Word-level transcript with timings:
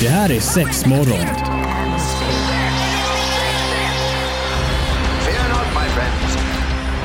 Det 0.00 0.08
här 0.08 0.30
är 0.32 0.40
sex 0.40 0.86
morgon. 0.86 1.26
Fear 5.24 5.48
not, 5.48 5.66
my 5.74 5.88
friends. 5.94 6.36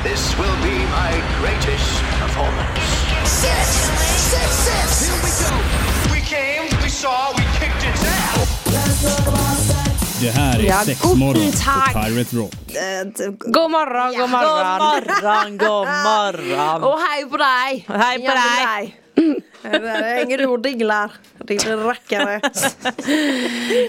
This 0.04 0.36
will 0.40 0.58
be 0.64 0.78
my 0.80 1.12
greatest 1.42 2.02
performance. 2.22 2.82
Six, 3.26 3.68
six, 4.32 4.50
six. 4.68 5.10
Here 5.10 5.20
we 5.24 5.32
go. 5.44 5.56
We 6.14 6.22
came, 6.22 6.64
we 6.84 6.90
saw, 6.90 7.34
we 7.38 7.44
kicked 7.60 7.84
its 7.90 8.04
ass. 8.04 8.50
Det 10.22 10.30
här 10.32 10.60
är 10.60 10.64
Ja, 10.64 10.82
sex 10.86 11.02
guten 11.02 11.20
morgon 11.20 11.52
Tag. 11.52 11.94
på 11.94 12.00
Pirate 12.04 12.36
Rock. 12.36 12.54
God 13.40 13.72
morgon, 13.72 14.10
god 14.12 14.20
God 14.20 14.30
morgon. 14.30 14.78
morgon, 14.78 15.58
god 15.58 15.88
morgon. 15.88 16.84
Och 16.84 17.00
hej 17.00 17.26
på 17.30 17.38
dig. 17.38 17.86
Hej 17.88 18.18
på 18.20 18.26
Ja, 18.26 18.34
dig. 18.34 18.96
Hänger 20.18 20.38
du 20.38 20.46
och 20.46 20.60
dinglar. 20.60 21.12
Din 21.58 21.80
rackare. 21.84 22.42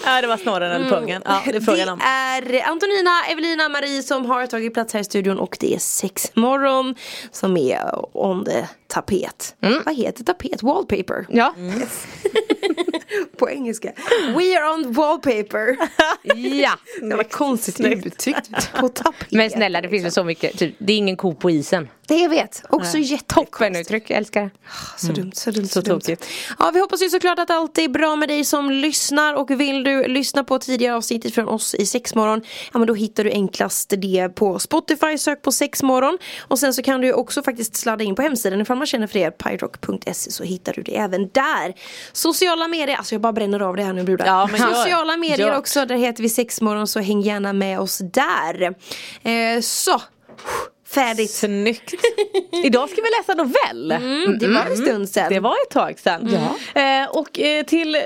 Ja, 0.04 0.20
det 0.20 0.26
var 0.26 0.36
snorren 0.36 0.72
eller 0.72 0.88
pungen. 0.88 1.22
Ja, 1.24 1.42
det 1.46 1.56
är 1.56 1.60
frågan 1.60 1.88
om. 1.88 1.98
Det 1.98 2.60
är 2.60 2.68
Antonina, 2.68 3.10
Evelina, 3.30 3.68
Marie 3.68 4.02
som 4.02 4.26
har 4.26 4.46
tagit 4.46 4.74
plats 4.74 4.94
här 4.94 5.00
i 5.00 5.04
studion 5.04 5.38
och 5.38 5.56
det 5.60 5.74
är 5.74 5.78
sex 5.78 6.30
morgon 6.34 6.94
som 7.32 7.56
är 7.56 7.80
on 8.12 8.44
the 8.44 8.66
tapet. 8.86 9.54
Vad 9.84 9.96
heter 9.96 10.24
tapet? 10.24 10.62
Wallpaper. 10.62 11.26
Ja. 11.28 11.54
På 13.38 13.50
engelska. 13.50 13.92
We 14.36 14.58
are 14.58 14.74
on 14.74 14.92
wallpaper. 14.92 15.76
ja. 16.34 16.78
Jävla 17.02 17.24
konstigt 17.24 17.80
uttryckt. 17.80 18.72
På 18.80 18.88
tapet. 18.88 19.30
Men 19.30 19.50
snälla 19.50 19.80
det 19.80 19.88
finns 19.88 20.04
väl 20.04 20.12
så 20.12 20.24
mycket, 20.24 20.58
typ, 20.58 20.74
det 20.78 20.92
är 20.92 20.96
ingen 20.96 21.16
ko 21.16 21.34
på 21.34 21.50
isen. 21.50 21.88
Det 22.08 22.16
jag 22.16 22.30
vet. 22.30 22.62
Också 22.68 22.98
jättekonstigt. 22.98 23.28
Toppenuttryck, 23.28 24.10
jag 24.10 24.16
älskar 24.16 24.42
det. 24.42 24.50
Så 24.98 25.12
dumt, 25.12 25.32
så 25.34 25.50
dumt, 25.50 25.66
så, 25.66 25.72
Så 25.72 25.80
dumt. 25.80 26.00
tokigt. 26.00 26.26
Ja, 26.58 26.70
vi 26.74 26.80
hoppas 26.80 27.02
ju 27.02 27.08
såklart 27.08 27.38
att 27.38 27.50
allt 27.50 27.78
är 27.78 27.88
bra 27.88 28.16
med 28.16 28.28
dig 28.28 28.44
som 28.44 28.70
lyssnar 28.70 29.34
och 29.34 29.50
vill 29.50 29.84
du 29.84 30.08
lyssna 30.08 30.44
på 30.44 30.58
tidigare 30.58 30.96
avsnittet 30.96 31.34
från 31.34 31.48
oss 31.48 31.74
i 31.74 31.86
sexmorgon 31.86 32.42
ja 32.72 32.78
men 32.78 32.86
då 32.88 32.94
hittar 32.94 33.24
du 33.24 33.30
enklast 33.30 33.92
det 33.98 34.28
på 34.28 34.58
Spotify, 34.58 35.18
sök 35.18 35.42
på 35.42 35.52
sexmorgon 35.52 36.18
och 36.40 36.58
sen 36.58 36.74
så 36.74 36.82
kan 36.82 37.00
du 37.00 37.12
också 37.12 37.42
faktiskt 37.42 37.76
sladda 37.76 38.04
in 38.04 38.14
på 38.14 38.22
hemsidan 38.22 38.60
ifall 38.60 38.76
man 38.76 38.86
känner 38.86 39.06
för 39.06 39.18
det, 39.18 39.30
pyrock.se 39.30 40.30
så 40.30 40.44
hittar 40.44 40.72
du 40.72 40.82
det 40.82 40.96
även 40.96 41.28
där. 41.28 41.74
Sociala 42.12 42.68
medier, 42.68 42.96
alltså 43.00 43.14
jag 43.14 43.22
bara 43.22 43.32
bränner 43.32 43.60
av 43.60 43.76
det 43.76 43.82
här 43.82 43.92
nu 43.92 44.02
brudar. 44.02 44.26
Ja. 44.26 44.48
Sociala 44.74 45.16
medier 45.16 45.46
Gör. 45.48 45.58
också, 45.58 45.84
där 45.86 45.96
heter 45.96 46.22
vi 46.22 46.28
sexmorgon 46.28 46.86
så 46.86 47.00
häng 47.00 47.20
gärna 47.20 47.52
med 47.52 47.80
oss 47.80 47.98
där. 47.98 48.74
Eh, 49.22 49.60
så, 49.60 50.02
färdigt. 50.88 51.30
Snyggt. 51.30 51.94
Idag 52.64 52.90
ska 52.90 53.02
vi 53.02 53.08
läsa 53.18 53.34
novell. 53.44 53.92
Mm, 53.92 54.38
det 54.38 54.48
var 54.48 54.64
en 54.70 54.76
stund 54.76 55.08
sedan. 55.08 55.26
Det 55.32 55.40
var 55.40 55.54
ett 55.66 55.70
tag 55.70 55.98
sedan. 55.98 56.36
Eh, 56.74 57.10
och 57.10 57.38
eh, 57.40 57.64
till 57.64 57.94
eh, 57.94 58.00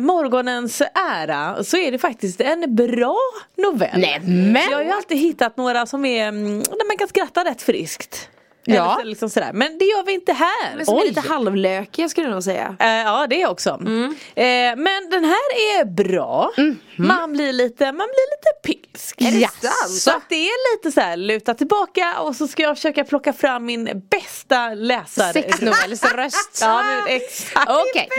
morgonens 0.00 0.82
ära 1.12 1.64
så 1.64 1.76
är 1.76 1.92
det 1.92 1.98
faktiskt 1.98 2.40
en 2.40 2.74
bra 2.76 3.18
novell. 3.56 4.00
Nej, 4.00 4.20
men- 4.24 4.70
Jag 4.70 4.76
har 4.78 4.84
ju 4.84 4.90
alltid 4.90 5.18
hittat 5.18 5.56
några 5.56 5.86
som 5.86 6.04
är, 6.04 6.28
mm, 6.28 6.58
där 6.62 6.86
man 6.88 6.96
kan 6.96 7.08
skratta 7.08 7.44
rätt 7.44 7.62
friskt. 7.62 8.28
Ja. 8.74 8.94
Eller 9.00 9.10
liksom 9.10 9.30
sådär. 9.30 9.52
Men 9.52 9.78
det 9.78 9.84
gör 9.84 10.04
vi 10.06 10.12
inte 10.12 10.32
här. 10.32 10.76
Men 10.76 10.86
som 10.86 10.96
är 10.96 11.00
Oj. 11.00 11.08
lite 11.08 11.20
halvlökiga 11.20 12.08
skulle 12.08 12.26
jag 12.26 12.34
nog 12.34 12.42
säga. 12.42 12.76
Eh, 12.80 12.86
ja 12.88 13.26
det 13.30 13.46
också. 13.46 13.70
Mm. 13.70 14.16
Eh, 14.34 14.44
men 14.82 15.10
den 15.10 15.24
här 15.24 15.78
är 15.80 15.84
bra. 15.84 16.52
Man 16.96 17.32
blir 17.32 17.52
lite, 17.52 17.84
man 17.84 17.94
blir 17.94 18.36
lite 18.36 18.50
pilsk. 18.64 19.20
Är 19.20 19.32
det 19.32 19.68
sant? 19.68 20.00
Så 20.00 20.10
att 20.10 20.28
det 20.28 20.48
är 20.48 20.76
lite 20.76 20.92
så 20.92 21.00
här 21.00 21.16
luta 21.16 21.54
tillbaka 21.54 22.20
och 22.20 22.36
så 22.36 22.48
ska 22.48 22.62
jag 22.62 22.76
försöka 22.76 23.04
plocka 23.04 23.32
fram 23.32 23.64
min 23.64 24.02
bästa 24.10 24.74
läsare. 24.74 25.32
Sexnovellsröst. 25.32 26.58
Ja 26.60 26.82
men 26.82 27.16
exakt. 27.16 27.70
Okej. 27.70 28.08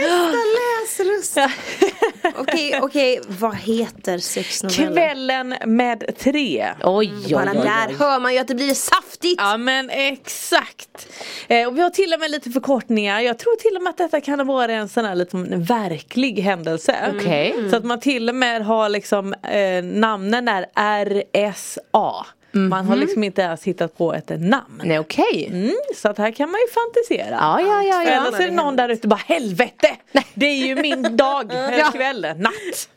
läsröst. 0.58 1.36
Okej, 2.36 2.80
okej, 2.82 3.20
vad 3.28 3.54
heter 3.56 4.18
sexnovellen? 4.18 4.94
Kvällen 4.94 5.54
med 5.66 6.16
tre. 6.18 6.68
Oj, 6.84 7.12
oj, 7.26 7.32
Bara 7.34 7.50
oj, 7.50 7.58
oj. 7.58 7.64
där 7.64 7.94
hör 7.98 8.20
man 8.20 8.32
ju 8.32 8.38
att 8.38 8.48
det 8.48 8.54
blir 8.54 8.74
saftigt. 8.74 9.40
Ja 9.40 9.56
men 9.56 9.90
exakt. 9.90 11.08
Eh, 11.48 11.68
och 11.68 11.76
vi 11.76 11.80
har 11.82 11.90
till 11.90 12.12
och 12.14 12.20
med 12.20 12.30
lite 12.30 12.50
förkortningar. 12.50 13.20
Jag 13.20 13.38
tror 13.38 13.56
till 13.56 13.76
och 13.76 13.82
med 13.82 13.90
att 13.90 13.98
detta 13.98 14.20
kan 14.20 14.46
vara 14.46 14.72
en 14.72 14.88
sån 14.88 15.04
här 15.04 15.14
liten 15.14 15.64
verklig 15.64 16.38
händelse. 16.40 16.96
Okej. 17.16 17.70
Så 17.70 17.76
att 17.76 17.84
man 17.84 18.00
till 18.00 18.28
och 18.28 18.34
med 18.34 18.64
har 18.64 18.88
liksom 18.88 19.34
eh, 19.34 19.84
namnen 19.84 20.48
är 20.74 21.22
RSA. 21.52 22.26
Man 22.52 22.86
har 22.86 22.96
liksom 22.96 23.24
inte 23.24 23.42
ens 23.42 23.64
hittat 23.64 23.98
på 23.98 24.14
ett 24.14 24.28
namn. 24.28 24.82
Nej 24.84 24.98
okej. 24.98 25.48
Mm, 25.52 25.74
så 25.96 26.08
att 26.08 26.18
här 26.18 26.30
kan 26.30 26.50
man 26.50 26.60
ju 26.60 26.66
fantisera. 26.72 27.34
Ja, 27.40 27.60
ja, 27.60 27.82
ja, 27.82 28.02
ja. 28.04 28.10
Eller 28.10 28.30
så 28.36 28.42
är 28.42 28.48
det 28.48 28.54
någon 28.54 28.76
där 28.76 28.88
ute 28.88 29.08
bara 29.08 29.20
helvete! 29.26 29.96
Det 30.34 30.46
är 30.46 30.66
ju 30.66 30.74
min 30.74 31.16
dag, 31.16 31.52
eller 31.54 31.92
kväll, 31.92 32.26
natt. 32.36 32.88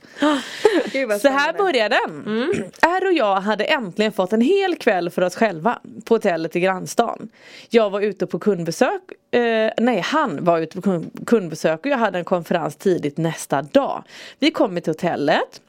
Så 1.22 1.28
här 1.28 1.54
börjar 1.54 1.90
den. 1.90 2.64
Är 2.82 3.06
och 3.08 3.14
jag 3.14 3.36
hade 3.36 3.64
äntligen 3.64 4.12
fått 4.12 4.34
en 4.34 4.42
hel 4.42 4.76
kväll 4.76 5.10
för 5.10 5.22
oss 5.22 5.36
själva 5.36 5.80
på 6.06 6.14
hotellet 6.16 6.56
i 6.56 6.60
grannstan. 6.60 7.30
Jag 7.70 7.90
var 7.90 8.02
ute 8.02 8.28
på 8.28 8.40
kundbesök, 8.40 9.02
eh, 9.32 9.72
nej 9.78 10.00
han 10.06 10.44
var 10.46 10.60
ute 10.60 10.76
på 10.76 10.82
kund- 10.82 11.26
kundbesök 11.28 11.80
och 11.80 11.92
jag 11.92 11.98
hade 11.98 12.18
en 12.18 12.26
konferens 12.26 12.76
tidigt 12.76 13.18
nästa 13.18 13.62
dag. 13.62 14.04
Vi 14.40 14.52
kommer 14.52 14.82
till 14.82 14.92
hotellet. 14.94 15.62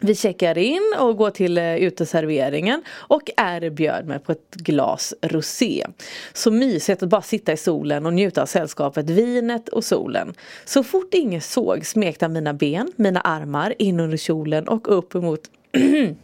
Vi 0.00 0.14
checkar 0.14 0.58
in 0.58 0.94
och 0.98 1.16
går 1.16 1.30
till 1.30 1.58
eh, 1.58 1.76
uteserveringen 1.76 2.82
och 2.88 3.30
erbjöd 3.36 4.06
mig 4.06 4.18
på 4.18 4.32
ett 4.32 4.54
glas 4.54 5.14
rosé. 5.22 5.86
Så 6.32 6.50
mysigt 6.50 7.02
att 7.02 7.08
bara 7.08 7.22
sitta 7.22 7.52
i 7.52 7.56
solen 7.56 8.06
och 8.06 8.12
njuta 8.12 8.42
av 8.42 8.46
sällskapet, 8.46 9.10
vinet 9.10 9.68
och 9.68 9.84
solen. 9.84 10.34
Så 10.64 10.84
fort 10.84 11.14
ingen 11.14 11.40
såg 11.40 11.86
smekte 11.86 12.24
han 12.24 12.32
mina 12.32 12.54
ben, 12.54 12.92
mina 12.96 13.20
armar 13.20 13.74
in 13.78 14.00
under 14.00 14.16
kjolen 14.16 14.68
och 14.68 14.98
upp 14.98 15.14
emot 15.14 15.40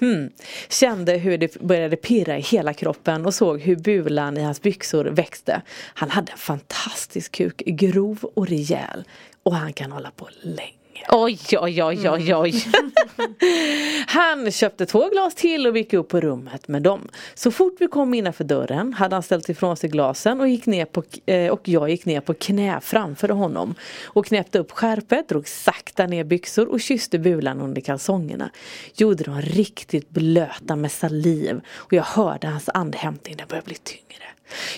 Hmm. 0.00 0.30
Kände 0.68 1.12
hur 1.12 1.38
det 1.38 1.60
började 1.60 1.96
pirra 1.96 2.38
i 2.38 2.40
hela 2.40 2.74
kroppen 2.74 3.26
och 3.26 3.34
såg 3.34 3.60
hur 3.60 3.76
bulan 3.76 4.36
i 4.36 4.42
hans 4.42 4.62
byxor 4.62 5.04
växte. 5.04 5.62
Han 5.94 6.10
hade 6.10 6.32
en 6.32 6.38
fantastisk 6.38 7.32
kuk, 7.32 7.62
grov 7.66 8.24
och 8.34 8.48
rejäl. 8.48 9.04
Och 9.42 9.54
han 9.54 9.72
kan 9.72 9.92
hålla 9.92 10.10
på 10.10 10.28
länge. 10.42 10.79
Oj, 11.08 11.38
oj, 11.60 11.82
oj, 11.82 12.08
oj, 12.08 12.34
oj. 12.34 12.64
Han 14.06 14.50
köpte 14.50 14.86
två 14.86 15.08
glas 15.08 15.34
till 15.34 15.66
och 15.66 15.76
gick 15.76 15.92
upp 15.92 16.08
på 16.08 16.20
rummet 16.20 16.68
med 16.68 16.82
dem. 16.82 17.08
Så 17.34 17.50
fort 17.50 17.76
vi 17.78 17.86
kom 17.86 18.14
innanför 18.14 18.44
dörren 18.44 18.92
hade 18.92 19.16
han 19.16 19.22
ställt 19.22 19.48
ifrån 19.48 19.76
sig 19.76 19.90
glasen 19.90 20.40
och, 20.40 20.48
gick 20.48 20.66
ner 20.66 20.84
på, 20.84 21.02
eh, 21.26 21.50
och 21.50 21.68
jag 21.68 21.90
gick 21.90 22.04
ner 22.04 22.20
på 22.20 22.34
knä 22.34 22.80
framför 22.82 23.28
honom. 23.28 23.74
Och 24.04 24.26
knäppte 24.26 24.58
upp 24.58 24.72
skärpet, 24.72 25.28
drog 25.28 25.48
sakta 25.48 26.06
ner 26.06 26.24
byxor 26.24 26.68
och 26.68 26.80
kysste 26.80 27.18
bulan 27.18 27.60
under 27.60 27.80
kalsongerna. 27.80 28.50
Gjorde 28.94 29.24
dem 29.24 29.42
riktigt 29.42 30.10
blöta 30.10 30.76
med 30.76 30.92
saliv 30.92 31.60
och 31.74 31.92
jag 31.92 32.02
hörde 32.02 32.46
hans 32.46 32.68
andhämtning, 32.74 33.36
den 33.36 33.48
började 33.48 33.66
bli 33.66 33.76
tyngre. 33.76 34.24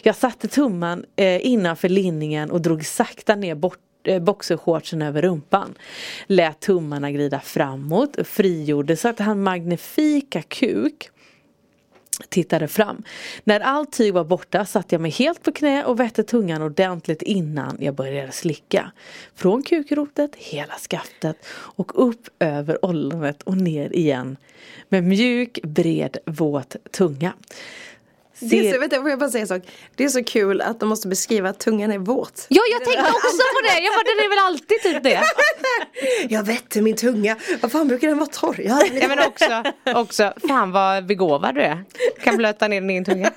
Jag 0.02 0.16
satte 0.16 0.48
tummen 0.48 1.04
eh, 1.16 1.46
innanför 1.46 1.88
linningen 1.88 2.50
och 2.50 2.60
drog 2.60 2.84
sakta 2.84 3.34
ner 3.34 3.54
bort 3.54 3.78
Eh, 4.04 4.22
boxershortsen 4.22 5.02
över 5.02 5.22
rumpan. 5.22 5.74
Lät 6.26 6.60
tummarna 6.60 7.10
glida 7.10 7.40
framåt, 7.40 8.16
frigjorde 8.24 8.96
så 8.96 9.08
att 9.08 9.18
han 9.18 9.42
magnifika 9.42 10.42
kuk 10.42 11.10
tittade 12.28 12.68
fram. 12.68 13.02
När 13.44 13.60
allt 13.60 13.92
tyg 13.92 14.14
var 14.14 14.24
borta 14.24 14.64
satte 14.64 14.94
jag 14.94 15.02
mig 15.02 15.10
helt 15.10 15.42
på 15.42 15.52
knä 15.52 15.84
och 15.84 16.00
vette 16.00 16.22
tungan 16.22 16.62
ordentligt 16.62 17.22
innan 17.22 17.76
jag 17.80 17.94
började 17.94 18.32
slicka. 18.32 18.92
Från 19.34 19.62
kukrotet, 19.62 20.36
hela 20.36 20.74
skaftet 20.74 21.36
och 21.50 22.06
upp 22.08 22.28
över 22.38 22.84
ollonet 22.84 23.42
och 23.42 23.56
ner 23.56 23.96
igen. 23.96 24.36
Med 24.88 25.04
mjuk, 25.04 25.58
bred, 25.62 26.16
våt 26.26 26.76
tunga. 26.90 27.32
Det 28.50 28.68
är 28.68 28.72
så, 28.72 28.80
vänta, 28.80 28.96
får 29.00 29.10
jag 29.10 29.18
bara 29.18 29.30
säga 29.30 29.42
en 29.42 29.48
sak? 29.48 29.62
Det 29.94 30.04
är 30.04 30.08
så 30.08 30.24
kul 30.24 30.60
att 30.60 30.80
de 30.80 30.88
måste 30.88 31.08
beskriva 31.08 31.48
att 31.48 31.58
tungan 31.58 31.92
är 31.92 31.98
våt. 31.98 32.46
Ja, 32.48 32.62
jag 32.70 32.84
tänkte 32.84 33.10
också 33.10 33.42
på 33.54 33.60
det. 33.62 33.80
Jag 33.80 33.94
bara, 33.94 34.04
den 34.04 34.24
är 34.24 34.28
väl 34.28 34.38
alltid 34.46 34.82
typ 34.82 35.02
det. 35.02 35.22
Jag 36.28 36.42
vette 36.42 36.82
min 36.82 36.96
tunga. 36.96 37.36
Vad 37.60 37.72
fan 37.72 37.88
brukar 37.88 38.08
den 38.08 38.18
vara 38.18 38.28
torr? 38.28 38.60
Jag 38.64 38.90
Ja 39.02 39.08
men 39.08 39.18
också, 39.18 39.62
också, 40.00 40.32
fan 40.48 40.72
vad 40.72 41.06
begåvad 41.06 41.54
du 41.54 41.62
är. 41.62 41.84
Kan 42.24 42.36
blöta 42.36 42.68
ner 42.68 42.80
din 42.80 43.04
tunga. 43.04 43.30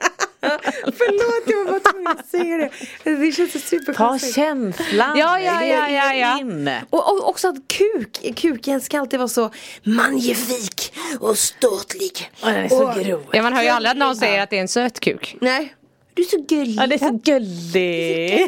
Förlåt, 0.98 1.44
jag 1.48 1.66
var 1.66 1.72
bara 1.72 1.80
tvungen 1.92 2.08
att 2.08 2.28
säga 2.28 2.58
det. 2.58 3.16
Det 3.16 3.32
känns 3.32 3.52
så 3.54 3.60
Ta 3.60 3.66
superkonstigt. 3.66 4.36
känslan 4.36 5.18
Ja, 5.18 5.40
ja, 5.40 5.66
ja, 5.66 5.90
ja, 5.90 6.14
ja. 6.14 6.40
in. 6.40 6.70
Och, 6.90 7.12
och 7.12 7.30
också 7.30 7.48
att 7.48 7.56
kuk, 7.68 8.36
kuken 8.38 8.82
ska 8.82 9.00
alltid 9.00 9.20
vara 9.20 9.28
så 9.28 9.50
magnifik 9.84 10.94
och 11.20 11.38
ståtlig. 11.38 12.32
Och 12.42 12.48
den 12.52 12.64
är 12.64 12.70
så 12.70 12.84
Och- 12.90 12.96
grov. 12.96 13.24
Ja 13.34 13.42
man 13.42 13.54
hör 13.54 13.64
ju 13.64 13.70
aldrig 13.70 13.92
att 13.92 13.98
någon 13.98 14.16
säger 14.16 14.42
att 14.44 14.50
det 14.50 14.58
är 14.58 14.62
en 14.62 14.68
söt 14.68 15.00
kuk. 15.00 15.38
Nej, 15.42 15.76
du 16.14 16.22
är 16.22 16.26
så 16.28 16.46
gullig. 16.50 16.76
Ja 16.80 16.88
det 16.88 16.96
är 16.96 17.00
så 17.00 17.20
gullig. 17.24 18.48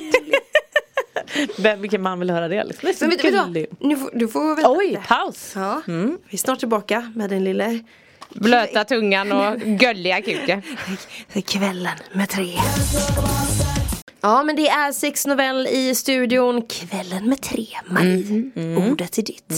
Vem, 1.57 1.81
vilken 1.81 2.01
man 2.01 2.19
vill 2.19 2.29
höra 2.29 2.47
det? 2.47 2.63
Liksom. 2.63 2.79
Det 2.87 2.91
är 2.91 2.93
så 2.93 3.05
Men 3.05 3.09
vet, 3.09 3.19
du 3.79 4.19
du 4.19 4.27
får 4.27 4.55
vänta 4.55 4.71
Oj, 4.71 4.87
lite. 4.87 5.01
paus. 5.07 5.51
Ja, 5.55 5.81
vi 5.85 6.13
är 6.29 6.37
snart 6.37 6.59
tillbaka 6.59 7.11
med 7.15 7.29
den 7.29 7.43
lille 7.43 7.79
Blöta 8.29 8.83
tungan 8.83 9.31
och 9.31 9.59
gulliga 9.59 10.21
kuken. 10.21 10.61
kvällen 11.45 11.97
med 12.13 12.29
tre. 12.29 12.53
Ja 14.21 14.43
men 14.43 14.55
det 14.55 14.69
är 14.69 14.91
sex 14.91 15.27
novell 15.27 15.67
i 15.67 15.95
studion. 15.95 16.61
Kvällen 16.61 17.29
med 17.29 17.41
tre 17.41 17.67
Marie. 17.85 18.51
Ordet 18.91 19.17
är 19.17 19.23
ditt 19.23 19.53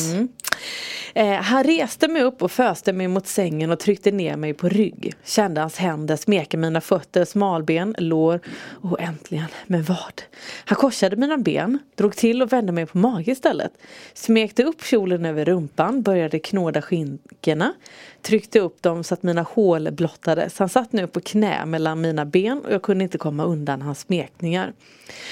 Eh, 1.14 1.34
han 1.34 1.64
reste 1.64 2.08
mig 2.08 2.22
upp 2.22 2.42
och 2.42 2.52
föste 2.52 2.94
mig 2.94 3.08
mot 3.08 3.28
sängen 3.28 3.72
och 3.72 3.80
tryckte 3.80 4.12
ner 4.12 4.36
mig 4.36 4.54
på 4.54 4.70
rygg. 4.70 5.14
Kände 5.24 5.62
hans 5.62 5.78
händer 5.78 6.16
smeka 6.16 6.58
mina 6.58 6.82
fötter, 6.82 7.26
smalben, 7.26 7.96
lår 7.98 8.40
och 8.82 9.02
äntligen, 9.02 9.48
men 9.68 9.84
vad? 9.84 10.22
Han 10.66 10.76
korsade 10.76 11.16
mina 11.16 11.38
ben, 11.38 11.80
drog 11.96 12.16
till 12.16 12.42
och 12.42 12.54
vände 12.54 12.72
mig 12.72 12.86
på 12.86 12.98
mage 12.98 13.32
istället. 13.32 13.72
Smekte 14.14 14.64
upp 14.64 14.84
kjolen 14.84 15.26
över 15.26 15.46
rumpan, 15.46 16.02
började 16.02 16.40
knåda 16.40 16.82
skinkorna. 16.82 17.74
Tryckte 18.22 18.60
upp 18.60 18.82
dem 18.82 19.04
så 19.04 19.14
att 19.14 19.24
mina 19.24 19.42
hål 19.42 19.92
blottades. 19.92 20.60
Han 20.60 20.70
satt 20.70 20.94
nu 20.94 21.08
på 21.08 21.22
knä 21.22 21.66
mellan 21.66 22.02
mina 22.02 22.26
ben 22.26 22.62
och 22.66 22.74
jag 22.74 22.82
kunde 22.82 23.04
inte 23.04 23.18
komma 23.18 23.44
undan 23.44 23.82
hans 23.82 24.00
smekningar. 24.00 24.74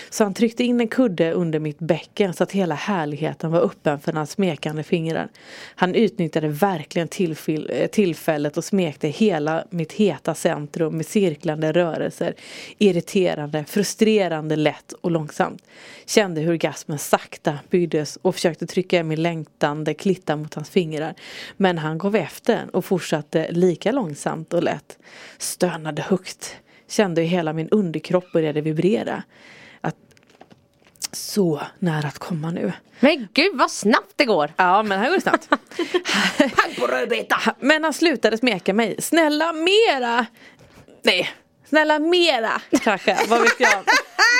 Så 0.09 0.23
han 0.23 0.33
tryckte 0.33 0.63
in 0.63 0.81
en 0.81 0.87
kudde 0.87 1.31
under 1.31 1.59
mitt 1.59 1.79
bäcken 1.79 2.33
så 2.33 2.43
att 2.43 2.51
hela 2.51 2.75
härligheten 2.75 3.51
var 3.51 3.61
öppen 3.61 3.99
för 3.99 4.13
hans 4.13 4.31
smekande 4.31 4.83
fingrar. 4.83 5.29
Han 5.75 5.95
utnyttjade 5.95 6.47
verkligen 6.47 7.07
tillfäll- 7.07 7.69
eh, 7.73 7.87
tillfället 7.87 8.57
och 8.57 8.63
smekte 8.63 9.07
hela 9.07 9.65
mitt 9.69 9.93
heta 9.93 10.35
centrum 10.35 10.97
med 10.97 11.05
cirklande 11.05 11.71
rörelser. 11.71 12.33
Irriterande, 12.77 13.65
frustrerande 13.67 14.55
lätt 14.55 14.93
och 15.01 15.11
långsamt. 15.11 15.63
Kände 16.05 16.41
hur 16.41 16.49
orgasmen 16.49 16.97
sakta 16.99 17.59
byggdes 17.69 18.17
och 18.21 18.35
försökte 18.35 18.67
trycka 18.67 19.03
min 19.03 19.21
längtande 19.21 19.93
klitta 19.93 20.35
mot 20.35 20.53
hans 20.53 20.69
fingrar. 20.69 21.13
Men 21.57 21.77
han 21.77 21.97
gav 21.97 22.15
efter 22.15 22.75
och 22.75 22.85
fortsatte 22.85 23.51
lika 23.51 23.91
långsamt 23.91 24.53
och 24.53 24.63
lätt. 24.63 24.97
Stönade 25.37 26.01
högt. 26.01 26.57
Kände 26.89 27.21
hur 27.21 27.27
hela 27.27 27.53
min 27.53 27.69
underkropp 27.69 28.31
började 28.33 28.61
vibrera. 28.61 29.23
Så 31.11 31.61
nära 31.79 32.07
att 32.07 32.19
komma 32.19 32.51
nu. 32.51 32.73
Men 32.99 33.27
gud 33.33 33.57
vad 33.57 33.71
snabbt 33.71 34.13
det 34.15 34.25
går. 34.25 34.53
Ja 34.57 34.83
men 34.83 34.99
här 34.99 35.07
går 35.07 35.15
det 35.15 35.21
snabbt. 35.21 35.49
Pang 36.55 36.75
på 36.79 36.87
rödbeta 36.87 37.55
Men 37.59 37.83
han 37.83 37.93
slutade 37.93 38.37
smeka 38.37 38.73
mig. 38.73 39.01
Snälla 39.01 39.53
mera! 39.53 40.25
Nej, 41.03 41.29
snälla 41.69 41.99
mera 41.99 42.61
kanske, 42.83 43.17
vad 43.27 43.41
vet 43.41 43.59
jag. 43.59 43.83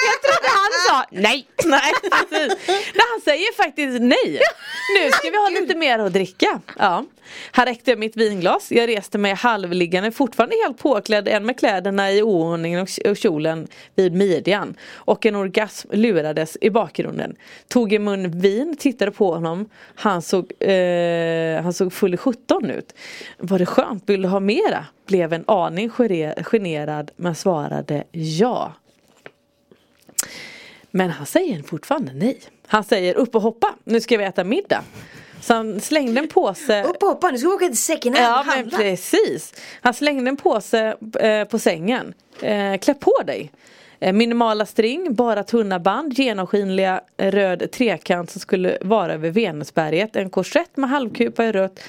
Jag 0.08 0.22
trodde 0.22 0.50
han 0.50 0.72
sa 0.88 1.06
nej. 1.12 1.48
Nej, 1.66 1.94
precis. 2.30 2.68
Nej, 2.68 3.06
han 3.12 3.22
säger 3.24 3.56
faktiskt 3.56 4.02
nej. 4.02 4.40
Nu 4.96 5.12
ska 5.12 5.30
vi 5.30 5.38
ha 5.38 5.50
lite 5.50 5.76
mer 5.76 6.00
att 6.00 6.14
dricka. 6.14 6.62
Ja. 6.80 7.06
Han 7.52 7.66
räckte 7.66 7.96
mitt 7.96 8.18
vinglas. 8.18 8.72
Jag 8.72 8.90
reste 8.90 9.18
mig 9.18 9.34
halvliggande, 9.34 10.12
fortfarande 10.12 10.56
helt 10.66 10.78
påklädd, 10.78 11.28
en 11.28 11.46
med 11.46 11.60
kläderna 11.60 12.12
i 12.12 12.22
oordning 12.22 12.82
och 12.82 13.18
kjolen 13.18 13.68
vid 13.96 14.14
midjan. 14.14 14.76
Och 14.94 15.26
en 15.26 15.36
orgasm 15.36 15.88
lurades 15.92 16.58
i 16.62 16.70
bakgrunden. 16.70 17.36
Tog 17.68 17.94
i 17.94 18.00
mun 18.00 18.40
vin, 18.40 18.76
tittade 18.80 19.12
på 19.12 19.34
honom. 19.34 19.70
Han 19.96 20.22
såg, 20.22 20.52
eh, 20.60 21.62
han 21.62 21.74
såg 21.74 21.94
full 21.94 22.14
i 22.14 22.18
17 22.18 22.70
ut. 22.70 22.94
Var 23.38 23.60
det 23.60 23.66
skönt? 23.66 24.04
Vill 24.10 24.22
du 24.22 24.28
ha 24.28 24.40
mera? 24.40 24.86
Blev 25.08 25.34
en 25.34 25.44
aning 25.48 25.90
generad 26.44 27.12
men 27.16 27.36
svarade 27.36 28.04
ja. 28.12 28.74
Men 30.92 31.10
han 31.10 31.26
säger 31.26 31.64
fortfarande 31.64 32.12
nej. 32.14 32.40
Han 32.68 32.84
säger 32.84 33.16
upp 33.16 33.36
och 33.36 33.42
hoppa, 33.42 33.76
nu 33.84 34.02
ska 34.02 34.18
vi 34.18 34.24
äta 34.24 34.44
middag. 34.44 34.84
Så 35.42 35.54
han 35.54 35.82
slängde 35.82 36.20
en 36.20 36.28
påse 36.28 36.84
Upp 36.84 37.04
och 37.04 37.10
hoppa, 37.10 37.32
nu 37.32 37.38
ska 37.38 37.48
vi 37.48 37.56
åka 37.56 37.68
till 37.68 37.78
second 37.78 38.18
hand 38.18 38.28
Ja 38.28 38.44
men 38.44 38.56
handla 38.56 38.78
precis. 38.78 39.54
Han 39.82 39.94
slängde 39.94 40.30
en 40.30 40.38
påse 40.38 40.98
eh, 41.20 41.44
på 41.44 41.60
sängen. 41.60 42.14
Eh, 42.42 42.78
klä 42.78 42.94
på 42.94 43.14
dig. 43.26 43.52
Eh, 44.00 44.14
minimala 44.14 44.66
string, 44.66 45.16
bara 45.16 45.44
tunna 45.44 45.80
band, 45.80 46.14
genomskinliga 46.14 47.02
röd 47.18 47.72
trekant 47.72 48.32
som 48.32 48.42
skulle 48.42 48.78
vara 48.82 49.14
över 49.14 49.30
Venusberget. 49.30 50.16
En 50.16 50.30
korsett 50.30 50.78
med 50.78 50.90
halvkupa 50.90 51.46
i 51.46 51.52
rött. 51.52 51.80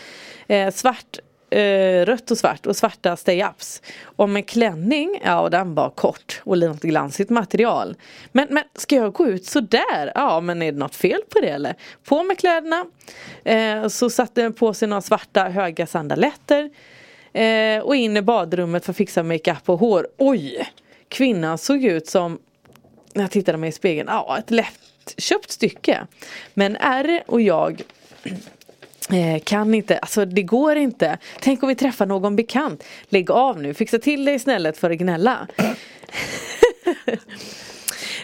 Eh, 0.46 0.70
svart 0.70 1.18
eh, 1.50 2.06
rött 2.06 2.30
och 2.30 2.38
svart 2.38 2.66
och 2.66 2.76
svarta 2.76 3.14
stay-ups. 3.14 3.82
Och 4.04 4.28
med 4.28 4.48
klänning, 4.48 5.20
ja 5.24 5.40
och 5.40 5.50
den 5.50 5.74
var 5.74 5.90
kort 5.90 6.40
och 6.44 6.58
något 6.58 6.82
glansigt 6.82 7.30
material. 7.30 7.96
Men, 8.32 8.46
men 8.50 8.64
ska 8.74 8.96
jag 8.96 9.12
gå 9.12 9.26
ut 9.26 9.46
sådär? 9.46 10.12
Ja 10.14 10.40
men 10.40 10.62
är 10.62 10.72
det 10.72 10.78
något 10.78 10.94
fel 10.94 11.20
på 11.28 11.40
det 11.40 11.48
eller? 11.48 11.74
På 12.04 12.22
med 12.22 12.38
kläderna. 12.38 12.86
Eh, 13.44 13.88
så 13.88 14.10
satte 14.10 14.42
den 14.42 14.52
på 14.52 14.74
sig 14.74 14.88
några 14.88 15.02
svarta 15.02 15.48
höga 15.48 15.86
sandaletter. 15.86 16.70
Eh, 17.32 17.80
och 17.82 17.96
in 17.96 18.16
i 18.16 18.22
badrummet 18.22 18.84
för 18.84 18.92
att 18.92 18.96
fixa 18.96 19.22
makeup 19.22 19.68
och 19.68 19.78
hår. 19.78 20.08
Oj! 20.16 20.68
Kvinnan 21.08 21.58
såg 21.58 21.84
ut 21.84 22.06
som, 22.06 22.38
när 23.14 23.22
jag 23.22 23.30
tittade 23.30 23.58
mig 23.58 23.68
i 23.68 23.72
spegeln, 23.72 24.08
ja 24.10 24.38
ett 24.38 24.50
lättköpt 24.50 25.50
stycke. 25.50 26.06
Men 26.54 26.76
R 26.76 27.22
och 27.26 27.40
jag 27.40 27.82
Eh, 29.12 29.40
kan 29.44 29.74
inte, 29.74 29.98
alltså 29.98 30.24
det 30.24 30.42
går 30.42 30.76
inte. 30.76 31.18
Tänk 31.40 31.62
om 31.62 31.68
vi 31.68 31.74
träffar 31.74 32.06
någon 32.06 32.36
bekant. 32.36 32.84
Lägg 33.08 33.30
av 33.30 33.62
nu, 33.62 33.74
fixa 33.74 33.98
till 33.98 34.24
dig 34.24 34.38
snället 34.38 34.78
för 34.78 34.90
att 34.90 34.98
gnälla. 34.98 35.46